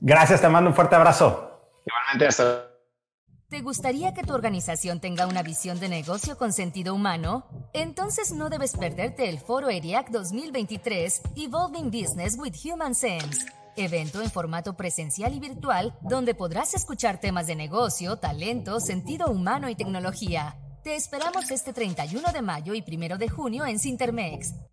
Gracias, 0.00 0.42
te 0.42 0.48
mando 0.50 0.68
un 0.68 0.76
fuerte 0.76 0.96
abrazo. 0.96 1.80
Igualmente, 1.86 2.26
hasta 2.26 2.65
¿Te 3.56 3.62
gustaría 3.62 4.12
que 4.12 4.22
tu 4.22 4.34
organización 4.34 5.00
tenga 5.00 5.26
una 5.26 5.42
visión 5.42 5.80
de 5.80 5.88
negocio 5.88 6.36
con 6.36 6.52
sentido 6.52 6.94
humano? 6.94 7.46
Entonces 7.72 8.30
no 8.30 8.50
debes 8.50 8.76
perderte 8.76 9.30
el 9.30 9.38
Foro 9.38 9.70
ERIAC 9.70 10.10
2023 10.10 11.22
Evolving 11.36 11.90
Business 11.90 12.36
with 12.38 12.52
Human 12.62 12.94
Sense, 12.94 13.46
evento 13.74 14.20
en 14.20 14.30
formato 14.30 14.76
presencial 14.76 15.32
y 15.32 15.40
virtual 15.40 15.96
donde 16.02 16.34
podrás 16.34 16.74
escuchar 16.74 17.18
temas 17.18 17.46
de 17.46 17.56
negocio, 17.56 18.16
talento, 18.16 18.78
sentido 18.78 19.28
humano 19.28 19.70
y 19.70 19.74
tecnología. 19.74 20.58
Te 20.84 20.94
esperamos 20.94 21.50
este 21.50 21.72
31 21.72 22.32
de 22.34 22.42
mayo 22.42 22.74
y 22.74 22.84
1 22.86 23.16
de 23.16 23.28
junio 23.30 23.64
en 23.64 23.78
Sintermex. 23.78 24.52